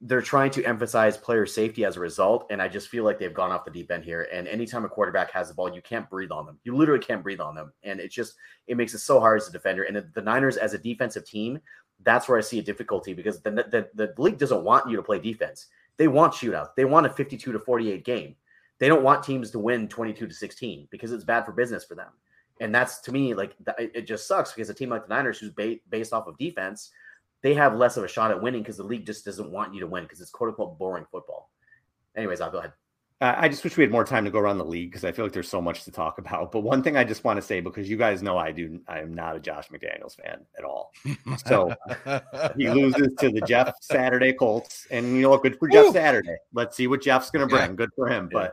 [0.01, 2.47] they're trying to emphasize player safety as a result.
[2.49, 4.27] And I just feel like they've gone off the deep end here.
[4.31, 6.59] And anytime a quarterback has the ball, you can't breathe on them.
[6.63, 7.71] You literally can't breathe on them.
[7.83, 8.35] And it just
[8.67, 9.83] it makes it so hard as a defender.
[9.83, 11.59] And the, the Niners as a defensive team,
[12.03, 15.03] that's where I see a difficulty because the, the, the league doesn't want you to
[15.03, 15.67] play defense.
[15.97, 16.75] They want shootouts.
[16.75, 18.35] They want a 52 to 48 game.
[18.79, 21.95] They don't want teams to win 22 to 16 because it's bad for business for
[21.95, 22.09] them.
[22.61, 25.51] And that's to me like it just sucks because a team like the Niners, who's
[25.51, 26.91] ba- based off of defense,
[27.41, 29.81] they have less of a shot at winning because the league just doesn't want you
[29.81, 31.51] to win because it's quote unquote boring football.
[32.15, 32.73] Anyways, I'll go ahead.
[33.21, 35.23] I just wish we had more time to go around the league because I feel
[35.23, 36.51] like there's so much to talk about.
[36.51, 38.99] But one thing I just want to say because you guys know I do, I
[38.99, 40.91] am not a Josh McDaniels fan at all.
[41.45, 41.73] So
[42.57, 45.43] he loses to the Jeff Saturday Colts, and you know what?
[45.43, 45.93] Good for Jeff Ooh.
[45.93, 46.35] Saturday.
[46.53, 47.77] Let's see what Jeff's going to bring.
[47.77, 48.29] Good for him.
[48.33, 48.49] Yeah.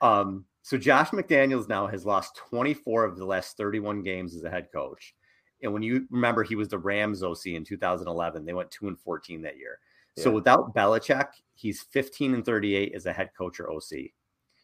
[0.00, 4.42] But um, so Josh McDaniels now has lost 24 of the last 31 games as
[4.42, 5.14] a head coach.
[5.62, 8.44] And when you remember, he was the Rams OC in 2011.
[8.44, 9.78] They went two and 14 that year.
[10.16, 10.24] Yeah.
[10.24, 14.10] So without Belichick, he's 15 and 38 as a head coach or OC.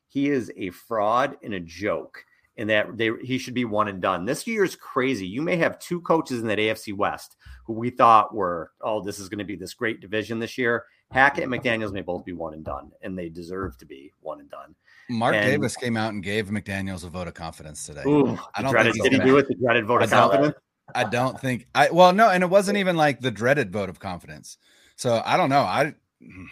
[0.09, 2.25] He is a fraud and a joke,
[2.57, 4.25] and that they he should be one and done.
[4.25, 5.29] This year is crazy.
[5.29, 9.21] You may have two coaches in that AFC West who we thought were, oh, this
[9.21, 10.85] is going to be this great division this year.
[11.13, 14.41] Hackett and McDaniels may both be one and done, and they deserve to be one
[14.41, 14.75] and done.
[15.13, 18.03] Mark and, Davis came out and gave McDaniels a vote of confidence today.
[18.07, 19.49] Ooh, I don't dreaded, did he do it?
[19.49, 20.57] The dreaded vote of confidence.
[20.95, 23.99] I don't think I well no, and it wasn't even like the dreaded vote of
[23.99, 24.59] confidence.
[24.97, 25.63] So I don't know.
[25.63, 26.45] I hmm.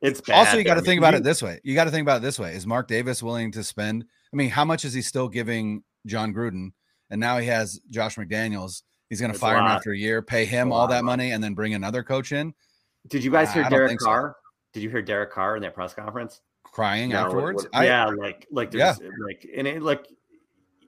[0.00, 0.38] it's bad.
[0.38, 1.60] also you got to think about it this way.
[1.64, 2.54] You got to think about it this way.
[2.54, 4.04] Is Mark Davis willing to spend?
[4.32, 6.72] I mean, how much is he still giving Jon Gruden?
[7.10, 8.82] And now he has Josh McDaniels.
[9.10, 11.52] He's going to fire him after a year, pay him all that money, and then
[11.52, 12.54] bring another coach in.
[13.08, 14.34] Did you guys hear Derek Carr?
[14.34, 14.50] So.
[14.72, 16.40] Did you hear Derek Carr in that press conference?
[16.72, 17.62] Crying no, afterwards?
[17.64, 19.08] What, what, yeah, like like there's yeah.
[19.24, 20.06] like and it like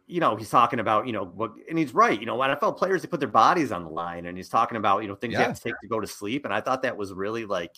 [0.06, 2.18] you know, he's talking about, you know, what, and he's right.
[2.18, 5.02] You know, NFL players, they put their bodies on the line and he's talking about,
[5.02, 5.40] you know, things yeah.
[5.40, 6.44] you have to take to go to sleep.
[6.44, 7.74] And I thought that was really like,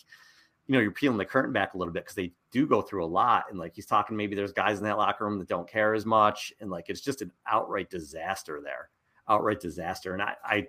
[0.67, 3.05] you know, you're peeling the curtain back a little bit because they do go through
[3.05, 3.45] a lot.
[3.49, 6.05] And like he's talking, maybe there's guys in that locker room that don't care as
[6.05, 6.51] much.
[6.59, 8.89] And like it's just an outright disaster there,
[9.29, 10.11] outright disaster.
[10.13, 10.67] And I, I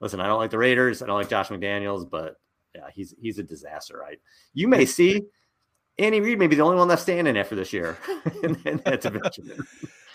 [0.00, 1.00] listen, I don't like the Raiders.
[1.00, 2.36] I don't like Josh McDaniels, but
[2.74, 3.96] yeah, he's he's a disaster.
[3.96, 4.20] Right?
[4.52, 5.22] You may see
[5.98, 7.98] Andy Reid may be the only one that's standing after this year
[8.42, 9.66] in that division.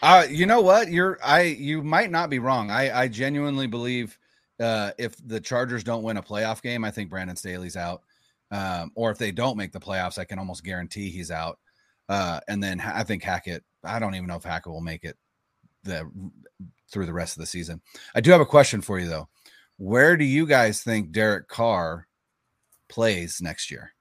[0.02, 0.90] Uh, you know what?
[0.90, 2.72] You're I you might not be wrong.
[2.72, 4.18] I I genuinely believe
[4.60, 8.02] uh, if the Chargers don't win a playoff game, I think Brandon Staley's out.
[8.50, 11.60] Um, or if they don't make the playoffs, I can almost guarantee he's out.
[12.08, 13.64] Uh, and then I think Hackett.
[13.84, 15.18] I don't even know if Hackett will make it
[15.84, 16.10] the
[16.92, 17.82] through the rest of the season.
[18.16, 19.28] I do have a question for you though.
[19.78, 22.08] Where do you guys think Derek Carr
[22.90, 23.94] plays next year?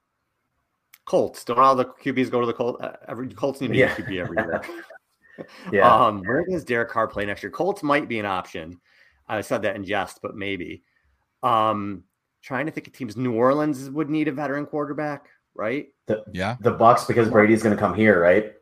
[1.06, 1.44] Colts.
[1.44, 2.82] Don't all the QBs go to the Colts?
[2.82, 3.92] Uh, every Colts need to be yeah.
[3.92, 4.62] a QB every year.
[5.72, 6.06] yeah.
[6.06, 7.50] Um, where does Derek Carr play next year?
[7.50, 8.80] Colts might be an option.
[9.28, 10.82] I said that in jest, but maybe.
[11.42, 12.04] Um,
[12.42, 13.16] trying to think of teams.
[13.16, 15.86] New Orleans would need a veteran quarterback, right?
[16.06, 16.56] The, yeah.
[16.60, 18.52] The Bucks because Brady's going to come here, right?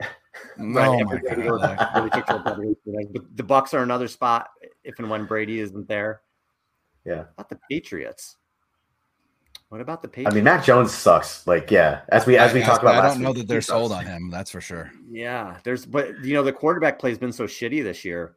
[0.58, 1.22] No, right.
[3.36, 4.48] the Bucks are another spot
[4.82, 6.22] if and when Brady isn't there.
[7.04, 7.24] Yeah.
[7.38, 8.36] Not the Patriots.
[9.68, 10.32] What about the Patriots?
[10.32, 11.46] I mean, Mac Jones sucks.
[11.46, 13.60] Like, yeah, as we as we I, talked about, I don't know week, that they're
[13.60, 14.30] sold on him.
[14.30, 14.92] That's for sure.
[15.10, 18.36] Yeah, there's, but you know, the quarterback play has been so shitty this year.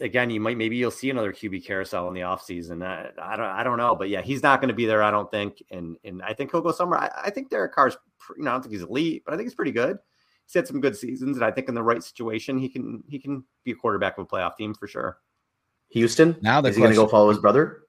[0.00, 2.86] Again, you might maybe you'll see another QB carousel in the offseason.
[2.86, 5.02] I, I don't I don't know, but yeah, he's not going to be there.
[5.02, 7.00] I don't think, and and I think he'll go somewhere.
[7.00, 7.96] I, I think Derek Carr's,
[8.36, 9.98] you know, I don't think he's elite, but I think he's pretty good.
[10.46, 13.18] He's had some good seasons, and I think in the right situation, he can he
[13.18, 15.18] can be a quarterback of a playoff team for sure.
[15.88, 16.36] Houston.
[16.42, 17.82] Now is he going to go follow his brother?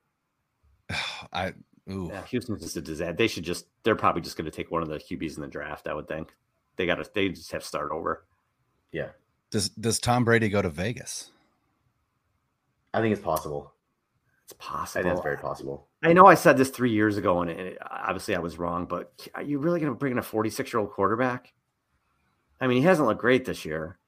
[1.34, 1.54] I
[1.90, 2.10] Ooh.
[2.12, 3.14] Yeah, Houston's just a disaster.
[3.14, 5.48] They should just they're probably just going to take one of the QBs in the
[5.48, 6.34] draft, I would think.
[6.76, 8.26] They got to they just have to start over.
[8.92, 9.10] Yeah.
[9.50, 11.32] Does does Tom Brady go to Vegas?
[12.94, 13.74] I think it's possible.
[14.46, 15.00] It's possible.
[15.00, 15.88] I think it's very possible.
[16.04, 18.86] I know I said this three years ago, and it, obviously I was wrong.
[18.86, 21.54] But are you really going to bring in a 46 year old quarterback?
[22.60, 24.00] I mean, he hasn't looked great this year.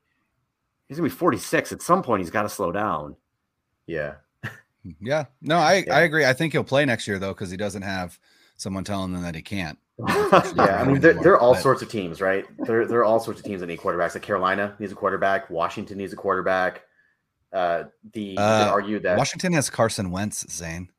[0.88, 1.72] He's going to be 46.
[1.72, 3.16] At some point, he's got to slow down.
[3.86, 4.16] Yeah.
[5.00, 5.98] Yeah, no, I yeah.
[5.98, 6.26] I agree.
[6.26, 8.20] I think he'll play next year though because he doesn't have
[8.58, 9.78] someone telling him that he can't.
[10.08, 11.62] yeah, I mean, there, there, are all but...
[11.62, 12.46] sorts of teams, right?
[12.66, 14.16] There, there are all sorts of teams that need quarterbacks.
[14.16, 15.50] Like Carolina needs a quarterback.
[15.50, 16.82] Washington needs a quarterback.
[17.54, 20.90] Uh, the uh, argue that Washington has Carson Wentz, Zane,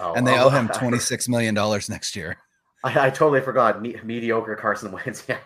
[0.00, 2.36] oh, and they oh, owe him twenty six million dollars next year.
[2.84, 5.38] I, I, totally forgot Me- mediocre Carson Wentz, yeah,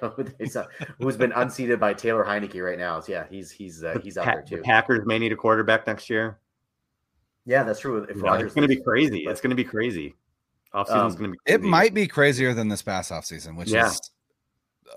[0.98, 2.98] who's been unseated by Taylor Heinicke right now.
[3.00, 4.56] So yeah, he's he's uh, he's out there too.
[4.56, 6.38] The Packers may need a quarterback next year.
[7.46, 8.02] Yeah, that's true.
[8.02, 9.24] If yeah, it's going to be crazy.
[9.24, 10.14] It's going to be crazy.
[10.72, 11.38] Off season's um, going to be.
[11.46, 11.54] Crazy.
[11.54, 13.86] It might be crazier than this past off season, which yeah.
[13.86, 14.00] is.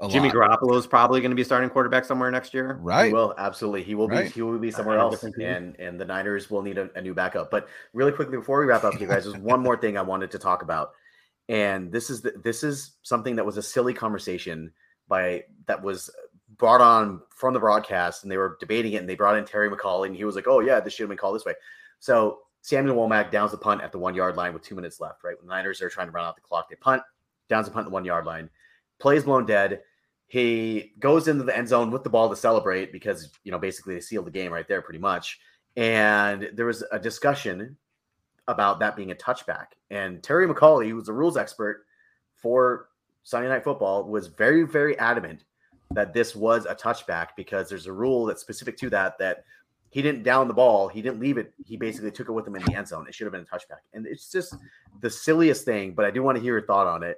[0.10, 2.80] Jimmy Garoppolo is probably going to be starting quarterback somewhere next year.
[2.82, 3.08] Right.
[3.08, 3.84] He will absolutely.
[3.84, 4.26] He will right.
[4.26, 4.32] be.
[4.32, 7.50] He will be somewhere else, and and the Niners will need a, a, new backup.
[7.52, 10.32] But really quickly before we wrap up, you guys, there's one more thing I wanted
[10.32, 10.92] to talk about,
[11.50, 14.72] And this is the, this is something that was a silly conversation
[15.08, 16.10] by that was
[16.58, 19.70] brought on from the broadcast, and they were debating it, and they brought in Terry
[19.70, 21.56] McAulay, and he was like, "Oh yeah, this should have been called this way."
[22.00, 25.24] So Samuel Womack downs the punt at the one yard line with two minutes left.
[25.24, 27.02] Right when the Niners are trying to run out the clock, they punt,
[27.48, 28.50] downs the punt at the one yard line.
[29.00, 29.82] Plays blown dead.
[30.28, 33.96] He goes into the end zone with the ball to celebrate because you know basically
[33.96, 35.40] they sealed the game right there pretty much.
[35.76, 37.78] And there was a discussion
[38.48, 39.68] about that being a touchback.
[39.90, 41.86] And Terry McAulay, who was a rules expert
[42.36, 42.90] for
[43.24, 45.46] Sunday Night Football, was very, very adamant
[45.92, 49.46] that this was a touchback because there's a rule that's specific to that that
[49.90, 52.56] he didn't down the ball, he didn't leave it, he basically took it with him
[52.56, 53.06] in the end zone.
[53.08, 53.82] It should have been a touchback.
[53.94, 54.56] And it's just
[55.02, 57.18] the silliest thing, but I do want to hear your thought on it.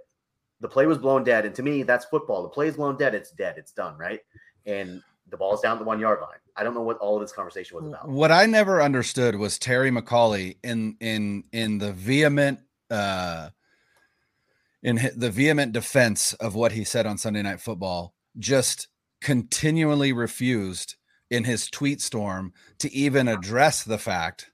[0.61, 2.43] The play was blown dead, and to me, that's football.
[2.43, 4.19] The play is blown dead, it's dead, it's done, right?
[4.65, 6.37] And the ball's down the one yard line.
[6.55, 8.07] I don't know what all of this conversation was about.
[8.07, 12.59] What I never understood was Terry McAulay in in in the vehement
[12.89, 13.49] uh
[14.83, 18.87] in the vehement defense of what he said on Sunday Night Football, just
[19.21, 20.95] continually refused
[21.31, 24.51] in his tweet storm to even address the fact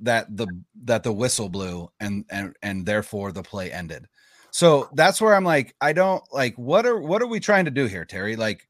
[0.00, 0.46] that the
[0.84, 4.06] that the whistle blew and and and therefore the play ended.
[4.50, 7.70] So that's where I'm like, I don't like what are what are we trying to
[7.72, 8.36] do here, Terry?
[8.36, 8.68] Like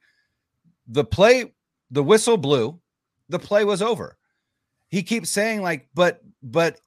[0.87, 1.53] the play,
[1.91, 2.81] the whistle blew,
[3.29, 4.16] the play was over.
[4.89, 6.81] He keeps saying like, but but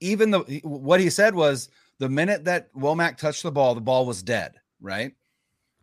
[0.00, 1.68] even the what he said was
[1.98, 5.12] the minute that Womack touched the ball, the ball was dead, right?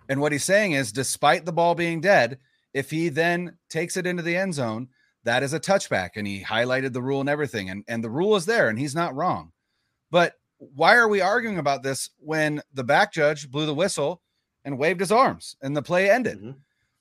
[0.07, 2.39] And what he's saying is, despite the ball being dead,
[2.73, 4.87] if he then takes it into the end zone,
[5.23, 6.11] that is a touchback.
[6.15, 7.69] And he highlighted the rule and everything.
[7.69, 9.51] And, and the rule is there, and he's not wrong.
[10.11, 14.21] But why are we arguing about this when the back judge blew the whistle
[14.65, 16.39] and waved his arms and the play ended?
[16.39, 16.51] Mm-hmm.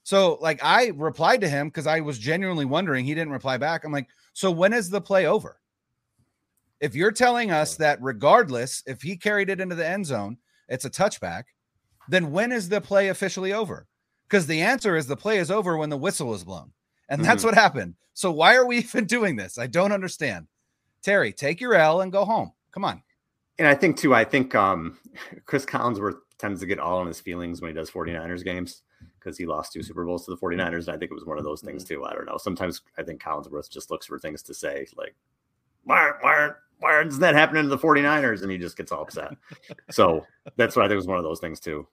[0.04, 3.04] So, like, I replied to him because I was genuinely wondering.
[3.04, 3.84] He didn't reply back.
[3.84, 5.60] I'm like, so when is the play over?
[6.80, 10.38] If you're telling us that regardless, if he carried it into the end zone,
[10.68, 11.44] it's a touchback,
[12.08, 13.87] then when is the play officially over?
[14.28, 16.72] Because the answer is the play is over when the whistle is blown.
[17.08, 17.48] And that's mm-hmm.
[17.48, 17.94] what happened.
[18.12, 19.58] So why are we even doing this?
[19.58, 20.46] I don't understand.
[21.02, 22.52] Terry, take your L and go home.
[22.72, 23.02] Come on.
[23.58, 24.98] And I think too, I think um
[25.46, 28.82] Chris Collinsworth tends to get all in his feelings when he does 49ers games
[29.18, 30.86] because he lost two Super Bowls to the 49ers.
[30.86, 32.02] And I think it was one of those things mm-hmm.
[32.02, 32.04] too.
[32.04, 32.38] I don't know.
[32.38, 35.14] Sometimes I think Collinsworth just looks for things to say, like,
[35.84, 38.42] why, why, why isn't that happening to the 49ers?
[38.42, 39.32] And he just gets all upset.
[39.90, 40.24] so
[40.56, 41.86] that's what I think was one of those things too.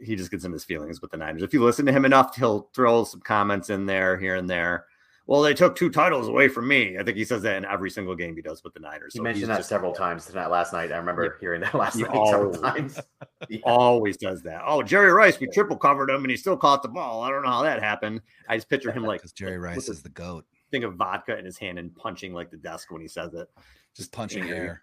[0.00, 1.42] He just gets in his feelings with the Niners.
[1.42, 4.84] If you listen to him enough, he'll throw some comments in there, here and there
[5.28, 6.96] well, they took two titles away from me.
[6.98, 9.12] I think he says that in every single game he does with the Niners.
[9.12, 10.90] He so mentioned that just, several times tonight, last night.
[10.90, 12.98] I remember yeah, hearing that last night always, several times.
[13.48, 14.62] He always does that.
[14.66, 17.22] Oh, Jerry Rice, we triple covered him and he still caught the ball.
[17.22, 18.22] I don't know how that happened.
[18.48, 20.46] I just picture him like Jerry Rice is the goat.
[20.70, 23.48] Think of vodka in his hand and punching like the desk when he says it.
[23.94, 24.82] Just punching air.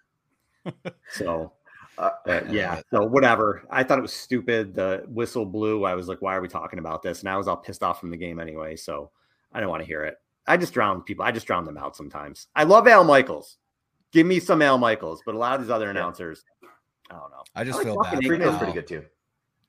[1.10, 1.52] so
[1.98, 2.80] uh, uh, yeah.
[2.90, 3.66] So whatever.
[3.70, 4.74] I thought it was stupid.
[4.74, 5.84] The whistle blew.
[5.84, 7.20] I was like, why are we talking about this?
[7.20, 8.76] And I was all pissed off from the game anyway.
[8.76, 9.10] So
[9.52, 10.16] I don't want to hear it.
[10.46, 11.24] I just drown people.
[11.24, 12.48] I just drown them out sometimes.
[12.54, 13.58] I love Al Michaels.
[14.12, 16.44] Give me some Al Michaels, but a lot of these other announcers,
[17.10, 17.42] I don't know.
[17.54, 18.22] I just I like feel bad.
[18.22, 19.04] Tirico's pretty good too.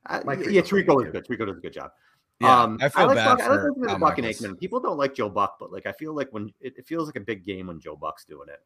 [0.06, 0.20] I,
[0.50, 1.26] yeah, Tirico is good.
[1.26, 1.92] Tirico does a good job.
[2.40, 4.60] Yeah, um, I feel I like bad Buck, I like Buck and Aikman.
[4.60, 7.16] People don't like Joe Buck, but like I feel like when it, it feels like
[7.16, 8.60] a big game when Joe Buck's doing it.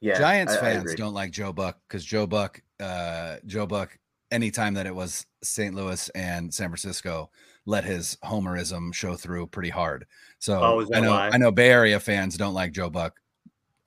[0.00, 3.98] Yeah, Giants I, fans don't like Joe Buck because Joe Buck, uh, Joe Buck,
[4.30, 5.74] anytime that it was St.
[5.74, 7.30] Louis and San Francisco,
[7.64, 10.06] let his homerism show through pretty hard.
[10.38, 11.30] So oh, I know why?
[11.32, 13.20] I know Bay Area fans don't like Joe Buck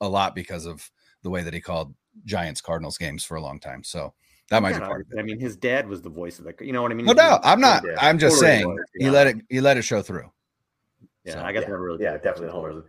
[0.00, 0.90] a lot because of
[1.22, 1.94] the way that he called
[2.24, 3.84] Giants Cardinals games for a long time.
[3.84, 4.12] So
[4.50, 5.18] that might be part of it.
[5.18, 7.06] I mean, his dad was the voice of the, you know what I mean?
[7.06, 7.40] No doubt.
[7.44, 7.84] I'm not.
[7.98, 9.36] I'm just totally saying he let it.
[9.48, 10.30] He let it show through.
[11.24, 12.02] Yeah, so, I guess yeah, really.
[12.02, 12.84] Yeah, definitely the homerism.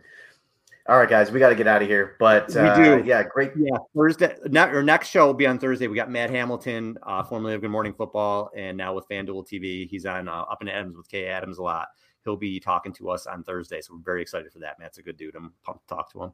[0.88, 2.16] All right, guys, we got to get out of here.
[2.18, 3.02] But uh, we do.
[3.06, 3.52] Yeah, great.
[3.56, 4.34] Yeah, Thursday.
[4.46, 5.86] Not, our next show will be on Thursday.
[5.86, 9.88] We got Matt Hamilton, uh, formerly of Good Morning Football, and now with FanDuel TV.
[9.88, 11.88] He's on uh, Up & Adams with Kay Adams a lot.
[12.24, 14.80] He'll be talking to us on Thursday, so we're very excited for that.
[14.80, 15.36] Matt's a good dude.
[15.36, 16.32] I'm pumped to talk to him.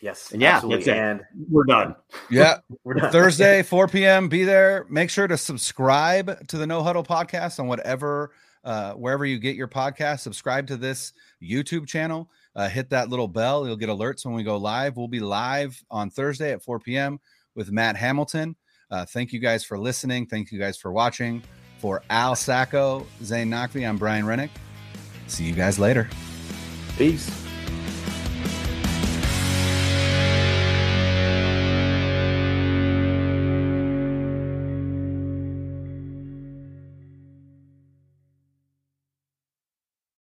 [0.00, 0.92] Yes, and yeah, absolutely.
[0.92, 1.94] and we're done.
[2.28, 3.12] Yeah, we're done.
[3.12, 4.28] Thursday, 4 p.m.
[4.28, 4.84] Be there.
[4.90, 8.32] Make sure to subscribe to the No Huddle podcast on whatever,
[8.64, 10.20] uh, wherever you get your podcast.
[10.20, 13.66] Subscribe to this YouTube channel uh, hit that little bell.
[13.66, 14.96] You'll get alerts when we go live.
[14.96, 17.20] We'll be live on Thursday at 4 p.m.
[17.54, 18.56] with Matt Hamilton.
[18.90, 20.26] Uh, thank you guys for listening.
[20.26, 21.42] Thank you guys for watching.
[21.78, 24.50] For Al Sacco, Zane Naqvi, I'm Brian Rennick.
[25.26, 26.08] See you guys later.
[26.96, 27.41] Peace.